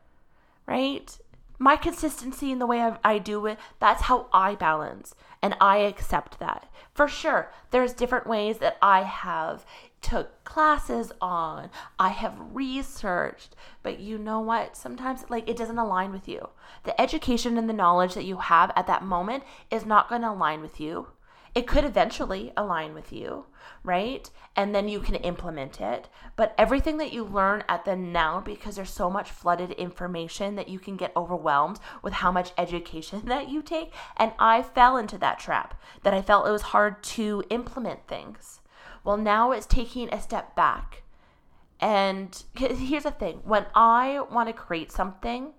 right? 0.65 1.17
My 1.57 1.75
consistency 1.75 2.51
in 2.51 2.60
the 2.60 2.65
way 2.65 2.81
I, 2.81 2.97
I 3.03 3.17
do 3.19 3.45
it, 3.45 3.60
that's 3.79 4.03
how 4.03 4.27
I 4.34 4.55
balance. 4.55 5.13
And 5.43 5.55
I 5.62 5.77
accept 5.77 6.39
that. 6.39 6.67
For 6.93 7.07
sure, 7.07 7.51
there's 7.71 7.93
different 7.93 8.27
ways 8.27 8.57
that 8.57 8.77
I 8.81 9.03
have 9.03 9.65
took 10.01 10.43
classes 10.43 11.11
on, 11.21 11.69
I 11.99 12.09
have 12.09 12.35
researched, 12.53 13.55
but 13.83 13.99
you 13.99 14.17
know 14.17 14.39
what? 14.39 14.75
Sometimes 14.75 15.25
like 15.29 15.47
it 15.47 15.57
doesn't 15.57 15.77
align 15.77 16.11
with 16.11 16.27
you. 16.27 16.49
The 16.83 16.99
education 16.99 17.57
and 17.57 17.69
the 17.69 17.73
knowledge 17.73 18.13
that 18.15 18.25
you 18.25 18.37
have 18.37 18.71
at 18.75 18.87
that 18.87 19.03
moment 19.03 19.43
is 19.69 19.85
not 19.85 20.09
going 20.09 20.21
to 20.21 20.31
align 20.31 20.61
with 20.61 20.79
you. 20.79 21.07
It 21.53 21.67
could 21.67 21.83
eventually 21.83 22.53
align 22.55 22.93
with 22.93 23.11
you, 23.11 23.45
right? 23.83 24.29
And 24.55 24.73
then 24.73 24.87
you 24.87 25.01
can 25.01 25.15
implement 25.15 25.81
it. 25.81 26.07
But 26.37 26.55
everything 26.57 26.97
that 26.97 27.11
you 27.11 27.25
learn 27.25 27.65
at 27.67 27.83
the 27.83 27.95
now, 27.95 28.39
because 28.39 28.77
there's 28.77 28.89
so 28.89 29.09
much 29.09 29.29
flooded 29.29 29.71
information 29.71 30.55
that 30.55 30.69
you 30.69 30.79
can 30.79 30.95
get 30.95 31.11
overwhelmed 31.15 31.79
with 32.01 32.13
how 32.13 32.31
much 32.31 32.53
education 32.57 33.23
that 33.25 33.49
you 33.49 33.61
take. 33.61 33.91
And 34.15 34.31
I 34.39 34.63
fell 34.63 34.95
into 34.95 35.17
that 35.17 35.39
trap 35.39 35.79
that 36.03 36.13
I 36.13 36.21
felt 36.21 36.47
it 36.47 36.51
was 36.51 36.61
hard 36.61 37.03
to 37.03 37.43
implement 37.49 38.07
things 38.07 38.61
well, 39.03 39.17
now 39.17 39.51
it's 39.51 39.65
taking 39.65 40.13
a 40.13 40.21
step 40.21 40.55
back. 40.55 41.03
And 41.79 42.43
here's 42.55 43.03
the 43.03 43.11
thing 43.11 43.41
when 43.43 43.65
I 43.73 44.21
want 44.31 44.47
to 44.49 44.53
create 44.53 44.91
something, 44.91 45.53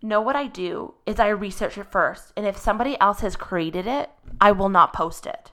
know 0.00 0.20
what 0.20 0.36
I 0.36 0.46
do 0.46 0.94
is 1.06 1.18
I 1.18 1.28
research 1.28 1.76
it 1.76 1.90
first. 1.90 2.32
And 2.36 2.46
if 2.46 2.56
somebody 2.56 2.98
else 3.00 3.20
has 3.20 3.34
created 3.34 3.86
it, 3.86 4.10
I 4.40 4.52
will 4.52 4.68
not 4.68 4.92
post 4.92 5.26
it. 5.26 5.50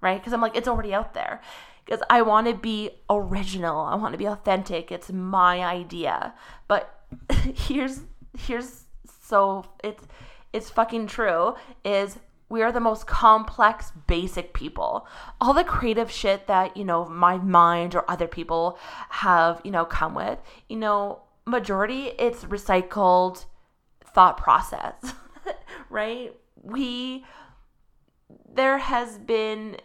Right? 0.00 0.18
Because 0.18 0.32
I'm 0.32 0.40
like, 0.40 0.56
it's 0.56 0.66
already 0.66 0.94
out 0.94 1.14
there. 1.14 1.40
Because 1.84 2.02
I 2.10 2.22
want 2.22 2.46
to 2.48 2.54
be 2.54 2.90
original. 3.08 3.80
I 3.80 3.94
want 3.94 4.12
to 4.12 4.18
be 4.18 4.26
authentic. 4.26 4.90
It's 4.90 5.12
my 5.12 5.62
idea. 5.64 6.34
But 6.66 6.92
here's 7.54 8.00
here's 8.38 8.84
so 9.24 9.64
it's 9.82 10.04
it's 10.52 10.70
fucking 10.70 11.06
true 11.06 11.54
is 11.84 12.18
we 12.50 12.62
are 12.62 12.72
the 12.72 12.80
most 12.80 13.06
complex, 13.06 13.92
basic 14.08 14.52
people. 14.52 15.06
All 15.40 15.54
the 15.54 15.64
creative 15.64 16.10
shit 16.10 16.48
that, 16.48 16.76
you 16.76 16.84
know, 16.84 17.06
my 17.06 17.38
mind 17.38 17.94
or 17.94 18.10
other 18.10 18.26
people 18.26 18.76
have, 19.08 19.60
you 19.64 19.70
know, 19.70 19.84
come 19.84 20.14
with, 20.14 20.40
you 20.68 20.76
know, 20.76 21.22
majority 21.46 22.12
it's 22.18 22.44
recycled 22.44 23.46
thought 24.04 24.36
process, 24.36 25.14
right? 25.90 26.34
We, 26.60 27.24
there 28.52 28.78
has 28.78 29.16
been 29.16 29.76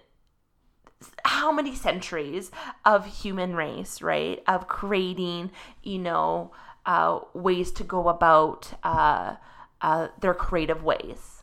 how 1.24 1.52
many 1.52 1.76
centuries 1.76 2.50
of 2.84 3.06
human 3.06 3.56
race, 3.56 4.02
right? 4.02 4.42
Of 4.48 4.68
creating, 4.68 5.52
you 5.84 6.00
know, 6.00 6.52
uh, 6.88 7.20
ways 7.36 7.72
to 7.74 7.84
go 7.84 8.10
about 8.10 8.74
uh, 8.84 9.36
uh, 9.82 10.08
their 10.20 10.34
creative 10.34 10.84
ways 10.84 11.35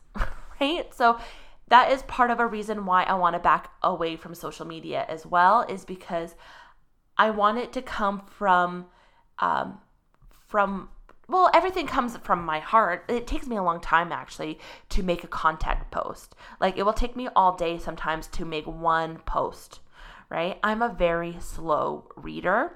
right? 0.59 0.93
So 0.93 1.19
that 1.67 1.91
is 1.91 2.03
part 2.03 2.29
of 2.29 2.39
a 2.39 2.47
reason 2.47 2.85
why 2.85 3.03
I 3.03 3.13
want 3.13 3.35
to 3.35 3.39
back 3.39 3.71
away 3.81 4.15
from 4.15 4.35
social 4.35 4.65
media 4.65 5.05
as 5.07 5.25
well, 5.25 5.61
is 5.67 5.85
because 5.85 6.35
I 7.17 7.29
want 7.29 7.57
it 7.57 7.73
to 7.73 7.81
come 7.81 8.23
from, 8.25 8.87
um, 9.39 9.79
from 10.47 10.89
well, 11.27 11.49
everything 11.53 11.87
comes 11.87 12.17
from 12.17 12.43
my 12.43 12.59
heart. 12.59 13.05
It 13.07 13.27
takes 13.27 13.47
me 13.47 13.55
a 13.55 13.63
long 13.63 13.79
time 13.79 14.11
actually 14.11 14.59
to 14.89 15.01
make 15.01 15.23
a 15.23 15.27
contact 15.27 15.89
post. 15.89 16.35
Like 16.59 16.77
it 16.77 16.83
will 16.83 16.93
take 16.93 17.15
me 17.15 17.29
all 17.35 17.55
day 17.55 17.77
sometimes 17.77 18.27
to 18.27 18.45
make 18.45 18.65
one 18.65 19.17
post, 19.19 19.79
right? 20.29 20.59
I'm 20.63 20.81
a 20.81 20.93
very 20.93 21.37
slow 21.39 22.09
reader. 22.15 22.73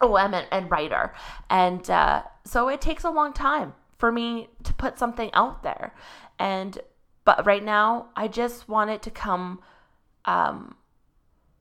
Oh, 0.00 0.16
I'm 0.16 0.34
an, 0.34 0.46
and 0.50 0.70
writer. 0.70 1.14
And 1.50 1.88
uh, 1.90 2.22
so 2.44 2.68
it 2.68 2.80
takes 2.80 3.04
a 3.04 3.10
long 3.10 3.32
time 3.32 3.74
for 3.98 4.10
me 4.10 4.48
to 4.64 4.72
put 4.72 4.98
something 4.98 5.30
out 5.34 5.62
there. 5.62 5.94
And 6.38 6.78
but 7.24 7.46
right 7.46 7.64
now, 7.64 8.08
I 8.16 8.28
just 8.28 8.68
want 8.68 8.90
it 8.90 9.02
to 9.02 9.10
come 9.10 9.60
um, 10.24 10.76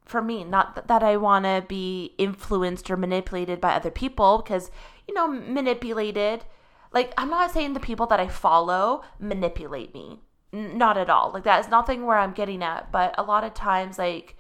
for 0.05 0.21
me. 0.21 0.43
Not 0.43 0.75
th- 0.75 0.87
that 0.87 1.03
I 1.03 1.17
want 1.17 1.45
to 1.45 1.65
be 1.67 2.13
influenced 2.17 2.89
or 2.91 2.97
manipulated 2.97 3.61
by 3.61 3.73
other 3.73 3.91
people, 3.91 4.41
because, 4.43 4.71
you 5.07 5.13
know, 5.13 5.27
manipulated, 5.27 6.45
like, 6.91 7.13
I'm 7.17 7.29
not 7.29 7.51
saying 7.51 7.73
the 7.73 7.79
people 7.79 8.05
that 8.07 8.19
I 8.19 8.27
follow 8.27 9.03
manipulate 9.19 9.93
me. 9.93 10.19
N- 10.51 10.77
not 10.77 10.97
at 10.97 11.09
all. 11.09 11.31
Like, 11.33 11.43
that 11.43 11.61
is 11.61 11.71
nothing 11.71 12.05
where 12.05 12.17
I'm 12.17 12.33
getting 12.33 12.61
at. 12.61 12.91
But 12.91 13.15
a 13.17 13.23
lot 13.23 13.43
of 13.43 13.53
times, 13.53 13.97
like, 13.97 14.37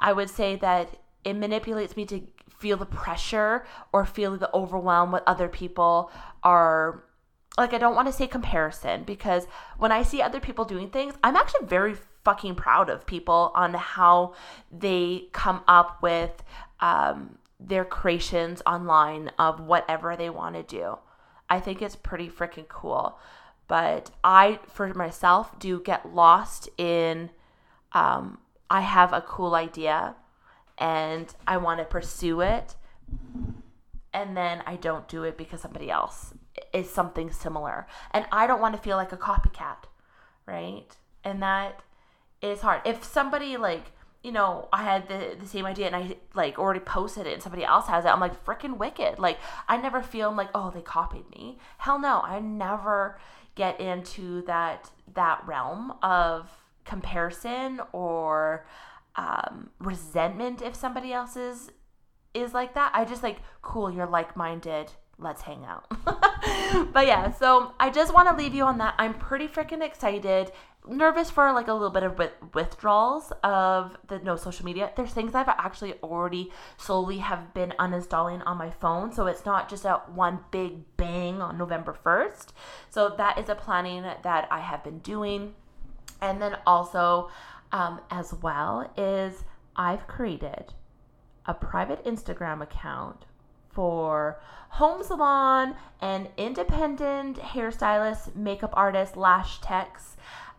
I 0.00 0.12
would 0.12 0.30
say 0.30 0.56
that 0.56 0.96
it 1.22 1.34
manipulates 1.34 1.96
me 1.96 2.06
to 2.06 2.22
feel 2.56 2.76
the 2.76 2.86
pressure 2.86 3.64
or 3.92 4.04
feel 4.04 4.36
the 4.36 4.54
overwhelm 4.54 5.12
what 5.12 5.22
other 5.26 5.48
people 5.48 6.10
are 6.42 7.04
like 7.60 7.74
I 7.74 7.78
don't 7.78 7.94
want 7.94 8.08
to 8.08 8.12
say 8.12 8.26
comparison 8.26 9.04
because 9.04 9.46
when 9.78 9.92
I 9.92 10.02
see 10.02 10.22
other 10.22 10.40
people 10.40 10.64
doing 10.64 10.90
things, 10.90 11.14
I'm 11.22 11.36
actually 11.36 11.66
very 11.66 11.96
fucking 12.24 12.54
proud 12.54 12.90
of 12.90 13.06
people 13.06 13.52
on 13.54 13.74
how 13.74 14.34
they 14.70 15.28
come 15.32 15.62
up 15.68 16.02
with 16.02 16.42
um, 16.80 17.38
their 17.58 17.84
creations 17.84 18.62
online 18.66 19.30
of 19.38 19.60
whatever 19.60 20.16
they 20.16 20.30
want 20.30 20.56
to 20.56 20.62
do. 20.62 20.98
I 21.48 21.60
think 21.60 21.82
it's 21.82 21.96
pretty 21.96 22.28
freaking 22.28 22.68
cool. 22.68 23.18
But 23.68 24.10
I, 24.24 24.58
for 24.66 24.92
myself, 24.94 25.58
do 25.58 25.80
get 25.80 26.14
lost 26.14 26.68
in. 26.76 27.30
Um, 27.92 28.38
I 28.68 28.80
have 28.80 29.12
a 29.12 29.20
cool 29.20 29.54
idea 29.54 30.16
and 30.78 31.32
I 31.46 31.58
want 31.58 31.78
to 31.78 31.84
pursue 31.84 32.40
it, 32.40 32.74
and 34.14 34.34
then 34.34 34.62
I 34.66 34.76
don't 34.76 35.06
do 35.08 35.24
it 35.24 35.36
because 35.36 35.60
somebody 35.60 35.90
else 35.90 36.32
is 36.72 36.90
something 36.90 37.30
similar. 37.30 37.86
And 38.12 38.26
I 38.32 38.46
don't 38.46 38.60
want 38.60 38.74
to 38.76 38.82
feel 38.82 38.96
like 38.96 39.12
a 39.12 39.16
copycat, 39.16 39.84
right? 40.46 40.86
And 41.24 41.42
that 41.42 41.80
is 42.42 42.60
hard. 42.60 42.82
If 42.84 43.04
somebody 43.04 43.56
like, 43.56 43.92
you 44.22 44.32
know, 44.32 44.68
I 44.72 44.82
had 44.82 45.08
the, 45.08 45.36
the 45.38 45.46
same 45.46 45.64
idea 45.64 45.86
and 45.86 45.96
I 45.96 46.16
like 46.34 46.58
already 46.58 46.80
posted 46.80 47.26
it 47.26 47.32
and 47.32 47.42
somebody 47.42 47.64
else 47.64 47.86
has 47.86 48.04
it, 48.04 48.08
I'm 48.08 48.20
like 48.20 48.44
freaking 48.44 48.76
wicked. 48.76 49.18
Like 49.18 49.38
I 49.68 49.76
never 49.76 50.02
feel 50.02 50.32
like, 50.32 50.50
oh, 50.54 50.70
they 50.70 50.82
copied 50.82 51.28
me. 51.30 51.58
Hell 51.78 51.98
no. 51.98 52.20
I 52.20 52.40
never 52.40 53.18
get 53.54 53.80
into 53.80 54.42
that 54.42 54.90
that 55.14 55.42
realm 55.46 55.92
of 56.02 56.48
comparison 56.84 57.80
or 57.92 58.66
um, 59.16 59.70
resentment 59.78 60.62
if 60.62 60.74
somebody 60.74 61.12
else's 61.12 61.70
is 62.32 62.54
like 62.54 62.74
that. 62.74 62.92
I 62.94 63.04
just 63.04 63.22
like, 63.22 63.38
cool, 63.62 63.90
you're 63.90 64.06
like 64.06 64.36
minded 64.36 64.92
let's 65.20 65.42
hang 65.42 65.64
out. 65.64 65.86
but 66.92 67.06
yeah, 67.06 67.32
so 67.32 67.74
I 67.78 67.90
just 67.90 68.12
want 68.14 68.28
to 68.28 68.36
leave 68.36 68.54
you 68.54 68.64
on 68.64 68.78
that. 68.78 68.94
I'm 68.98 69.14
pretty 69.14 69.48
freaking 69.48 69.82
excited. 69.82 70.52
Nervous 70.88 71.30
for 71.30 71.52
like 71.52 71.68
a 71.68 71.72
little 71.72 71.90
bit 71.90 72.02
of 72.02 72.20
withdrawals 72.54 73.32
of 73.44 73.96
the 74.08 74.18
no 74.20 74.36
social 74.36 74.64
media. 74.64 74.90
There's 74.96 75.12
things 75.12 75.34
I've 75.34 75.48
actually 75.48 75.94
already 76.02 76.50
slowly 76.78 77.18
have 77.18 77.52
been 77.52 77.74
uninstalling 77.78 78.42
on 78.46 78.56
my 78.56 78.70
phone, 78.70 79.12
so 79.12 79.26
it's 79.26 79.44
not 79.44 79.68
just 79.68 79.84
a 79.84 80.00
one 80.14 80.40
big 80.50 80.96
bang 80.96 81.42
on 81.42 81.58
November 81.58 81.96
1st. 82.04 82.48
So 82.88 83.14
that 83.18 83.38
is 83.38 83.48
a 83.48 83.54
planning 83.54 84.02
that 84.02 84.48
I 84.50 84.60
have 84.60 84.82
been 84.82 85.00
doing. 85.00 85.54
And 86.22 86.40
then 86.40 86.56
also, 86.66 87.30
um, 87.72 88.00
as 88.10 88.32
well, 88.34 88.90
is 88.96 89.44
I've 89.76 90.06
created 90.06 90.72
a 91.46 91.54
private 91.54 92.04
Instagram 92.04 92.62
account 92.62 93.24
for 93.72 94.40
home 94.70 95.02
salon 95.02 95.74
and 96.00 96.28
independent 96.36 97.38
hairstylists, 97.38 98.34
makeup 98.34 98.70
artists, 98.74 99.16
lash 99.16 99.60
techs, 99.60 100.16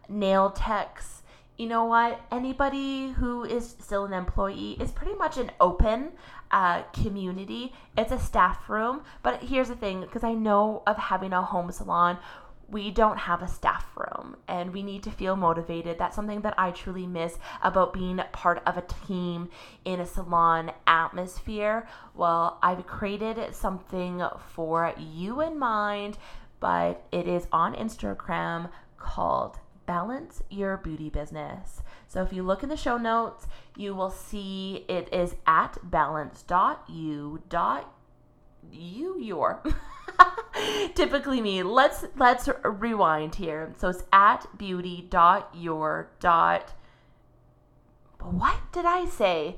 nail 0.10 0.52
techs. 0.52 1.24
You 1.58 1.68
know 1.68 1.86
what? 1.86 2.20
Anybody 2.32 3.12
who 3.12 3.44
is 3.44 3.76
still 3.80 4.06
an 4.06 4.14
employee 4.14 4.78
is 4.80 4.92
pretty 4.92 5.16
much 5.16 5.38
an 5.38 5.52
open 5.60 6.12
uh, 6.50 6.84
community. 6.94 7.74
It's 7.98 8.12
a 8.12 8.20
staff 8.20 8.70
room. 8.70 9.02
But 9.24 9.44
here's 9.44 9.68
the 9.68 9.76
thing 9.76 10.02
because 10.02 10.24
I 10.24 10.34
know 10.34 10.84
of 10.88 10.98
having 10.98 11.34
a 11.34 11.42
home 11.42 11.72
salon 11.72 12.18
we 12.72 12.90
don't 12.90 13.18
have 13.18 13.42
a 13.42 13.48
staff 13.48 13.86
room 13.96 14.38
and 14.48 14.74
we 14.74 14.82
need 14.82 15.04
to 15.04 15.12
feel 15.12 15.36
motivated. 15.36 16.00
That's 16.00 16.16
something 16.16 16.42
that 16.42 16.54
I 16.58 16.72
truly 16.72 17.06
miss 17.06 17.38
about 17.62 17.94
being 17.94 18.20
part 18.32 18.64
of 18.66 18.78
a 18.78 18.86
team 19.08 19.50
in 19.84 20.00
a 20.00 20.06
salon 20.06 20.72
atmosphere. 20.88 21.88
Well, 22.16 22.58
I've 22.64 22.88
created 22.88 23.54
something 23.54 24.24
for 24.56 24.94
you 24.98 25.42
in 25.42 25.60
mind, 25.60 26.18
but 26.60 27.04
it 27.12 27.28
is 27.28 27.48
on 27.52 27.76
Instagram 27.76 28.70
called 28.98 29.60
Balance 29.86 30.42
Your 30.50 30.78
Beauty 30.78 31.10
Business. 31.10 31.82
So 32.08 32.22
if 32.22 32.32
you 32.32 32.44
look 32.44 32.64
in 32.64 32.70
the 32.70 32.78
show 32.78 32.98
notes, 32.98 33.48
you 33.76 33.94
will 33.94 34.12
see 34.12 34.86
it 34.88 35.12
is 35.14 35.36
at 35.46 35.78
balance.u.u 35.84 37.42
your 38.72 39.62
typically 40.96 41.42
me. 41.42 41.64
Let's 41.64 42.06
let's 42.16 42.50
rewind 42.64 43.36
here. 43.36 43.74
So 43.78 43.90
it's 43.90 44.04
at 44.12 44.46
beauty 44.58 45.08
dot 45.10 45.50
your 45.54 46.10
dot. 46.20 46.74
What 48.20 48.58
did 48.72 48.86
I 48.86 49.06
say? 49.06 49.58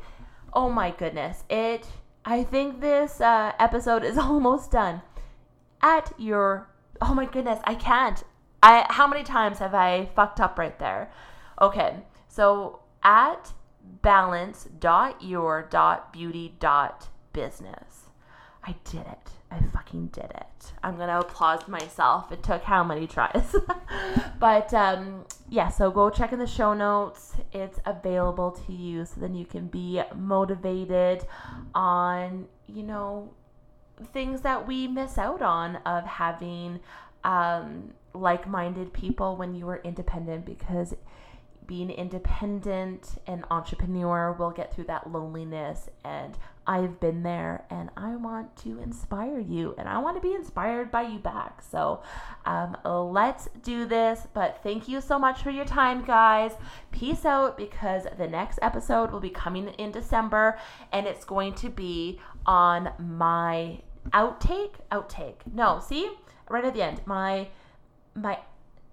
Oh 0.54 0.70
my 0.70 0.92
goodness! 0.92 1.44
It. 1.50 1.88
I 2.26 2.44
think 2.44 2.80
this 2.80 3.20
uh, 3.20 3.52
episode 3.60 4.04
is 4.04 4.18
almost 4.30 4.72
done. 4.72 5.02
At 5.82 6.14
your. 6.18 6.70
Oh 7.02 7.14
my 7.14 7.26
goodness! 7.26 7.60
I 7.66 7.76
can't. 7.76 8.24
I. 8.62 8.86
How 8.90 9.08
many 9.08 9.24
times 9.24 9.60
have 9.60 9.74
I 9.74 10.10
fucked 10.16 10.40
up 10.40 10.58
right 10.58 10.78
there? 10.80 11.12
Okay. 11.62 11.98
So 12.28 12.80
at 13.04 13.54
balance 14.02 14.68
dot 14.80 15.22
your 15.22 15.68
dot 15.70 16.14
beauty 16.14 16.56
dot 16.60 17.10
business. 17.34 18.03
I 18.66 18.76
did 18.86 19.02
it. 19.02 19.30
I 19.52 19.60
fucking 19.72 20.08
did 20.08 20.26
it. 20.26 20.74
I'm 20.82 20.98
gonna 20.98 21.20
applaud 21.20 21.68
myself. 21.68 22.32
It 22.32 22.42
took 22.42 22.64
how 22.64 22.84
many 22.84 23.08
tries? 23.08 23.56
but 24.40 24.74
um, 24.74 25.26
yeah, 25.50 25.70
so 25.70 25.92
go 25.92 26.10
check 26.10 26.32
in 26.32 26.40
the 26.40 26.48
show 26.48 26.74
notes. 26.74 27.34
It's 27.52 27.80
available 27.86 28.52
to 28.66 28.74
you 28.74 29.06
so 29.06 29.20
then 29.20 29.36
you 29.36 29.46
can 29.46 29.68
be 29.68 30.02
motivated 30.16 31.26
on, 31.76 32.48
you 32.68 32.84
know, 32.84 33.34
things 34.12 34.42
that 34.42 34.68
we 34.68 34.88
miss 34.88 35.18
out 35.18 35.42
on 35.42 35.76
of 35.86 36.06
having 36.06 36.80
um, 37.24 37.94
like 38.14 38.48
minded 38.48 38.94
people 38.94 39.36
when 39.36 39.54
you 39.54 39.68
are 39.70 39.82
independent 39.84 40.46
because 40.46 40.96
being 41.68 41.90
independent 41.90 43.18
and 43.28 43.46
entrepreneur 43.50 44.34
will 44.34 44.52
get 44.52 44.74
through 44.74 44.84
that 44.84 45.12
loneliness 45.12 45.90
and 46.04 46.38
I've 46.66 47.00
been 47.00 47.24
there 47.24 47.66
and 47.70 47.90
I 47.98 48.16
want 48.16 48.56
to 48.58 48.80
inspire 48.80 49.40
you 49.40 49.76
and 49.78 49.88
I 49.88 50.00
want 50.00 50.16
to 50.16 50.22
be 50.22 50.34
inspired 50.34 50.92
by 50.92 51.04
you 51.04 51.20
back. 51.20 51.62
So 51.62 52.02
um, 52.46 52.78
let's 52.86 53.50
do 53.62 53.86
this. 53.86 54.28
But 54.34 54.60
thank 54.64 54.88
you 54.88 55.02
so 55.02 55.20
much 55.20 55.42
for 55.44 55.50
your 55.50 55.66
time, 55.66 56.04
guys. 56.06 56.54
Peace 56.92 57.26
out 57.26 57.58
because 57.58 58.06
the 58.18 58.28
next 58.28 58.60
episode 58.62 59.12
will 59.12 59.20
be 59.20 59.30
coming 59.30 59.68
in 59.78 59.92
December 59.92 60.58
and 60.92 61.06
it's 61.06 61.26
going 61.26 61.54
to 61.56 61.70
be 61.70 62.20
on 62.46 62.92
my 62.98 63.80
outtake. 64.12 64.76
Outtake. 64.92 65.36
No, 65.54 65.82
see? 65.86 66.12
Right 66.50 66.64
at 66.64 66.74
the 66.74 66.82
end. 66.82 67.02
My, 67.06 67.50
my, 68.16 68.40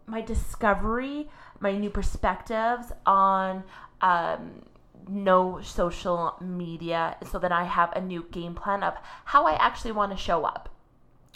my 0.06 0.20
discovery, 0.20 1.28
my 1.60 1.76
new 1.76 1.90
perspectives 1.90 2.92
on 3.06 3.62
um, 4.00 4.62
no 5.10 5.60
social 5.62 6.36
media 6.40 7.16
so 7.30 7.38
that 7.38 7.52
I 7.52 7.64
have 7.64 7.92
a 7.92 8.00
new 8.00 8.26
game 8.30 8.54
plan 8.54 8.82
of 8.82 8.94
how 9.26 9.46
I 9.46 9.54
actually 9.54 9.92
want 9.92 10.12
to 10.12 10.16
show 10.16 10.44
up, 10.44 10.68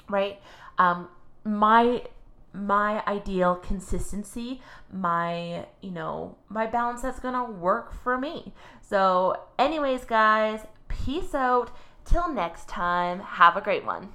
right? 0.08 0.40
Um, 0.78 1.08
my 1.44 2.02
my 2.54 3.02
ideal 3.08 3.56
consistency, 3.56 4.62
my, 4.92 5.66
you 5.80 5.90
know, 5.90 6.36
my 6.48 6.66
balance 6.66 7.02
that's 7.02 7.18
going 7.18 7.34
to 7.34 7.42
work 7.42 7.92
for 7.92 8.16
me. 8.16 8.54
So, 8.80 9.36
anyways, 9.58 10.04
guys, 10.04 10.60
peace 10.86 11.34
out. 11.34 11.76
Till 12.04 12.32
next 12.32 12.68
time, 12.68 13.18
have 13.18 13.56
a 13.56 13.60
great 13.60 13.84
one. 13.84 14.10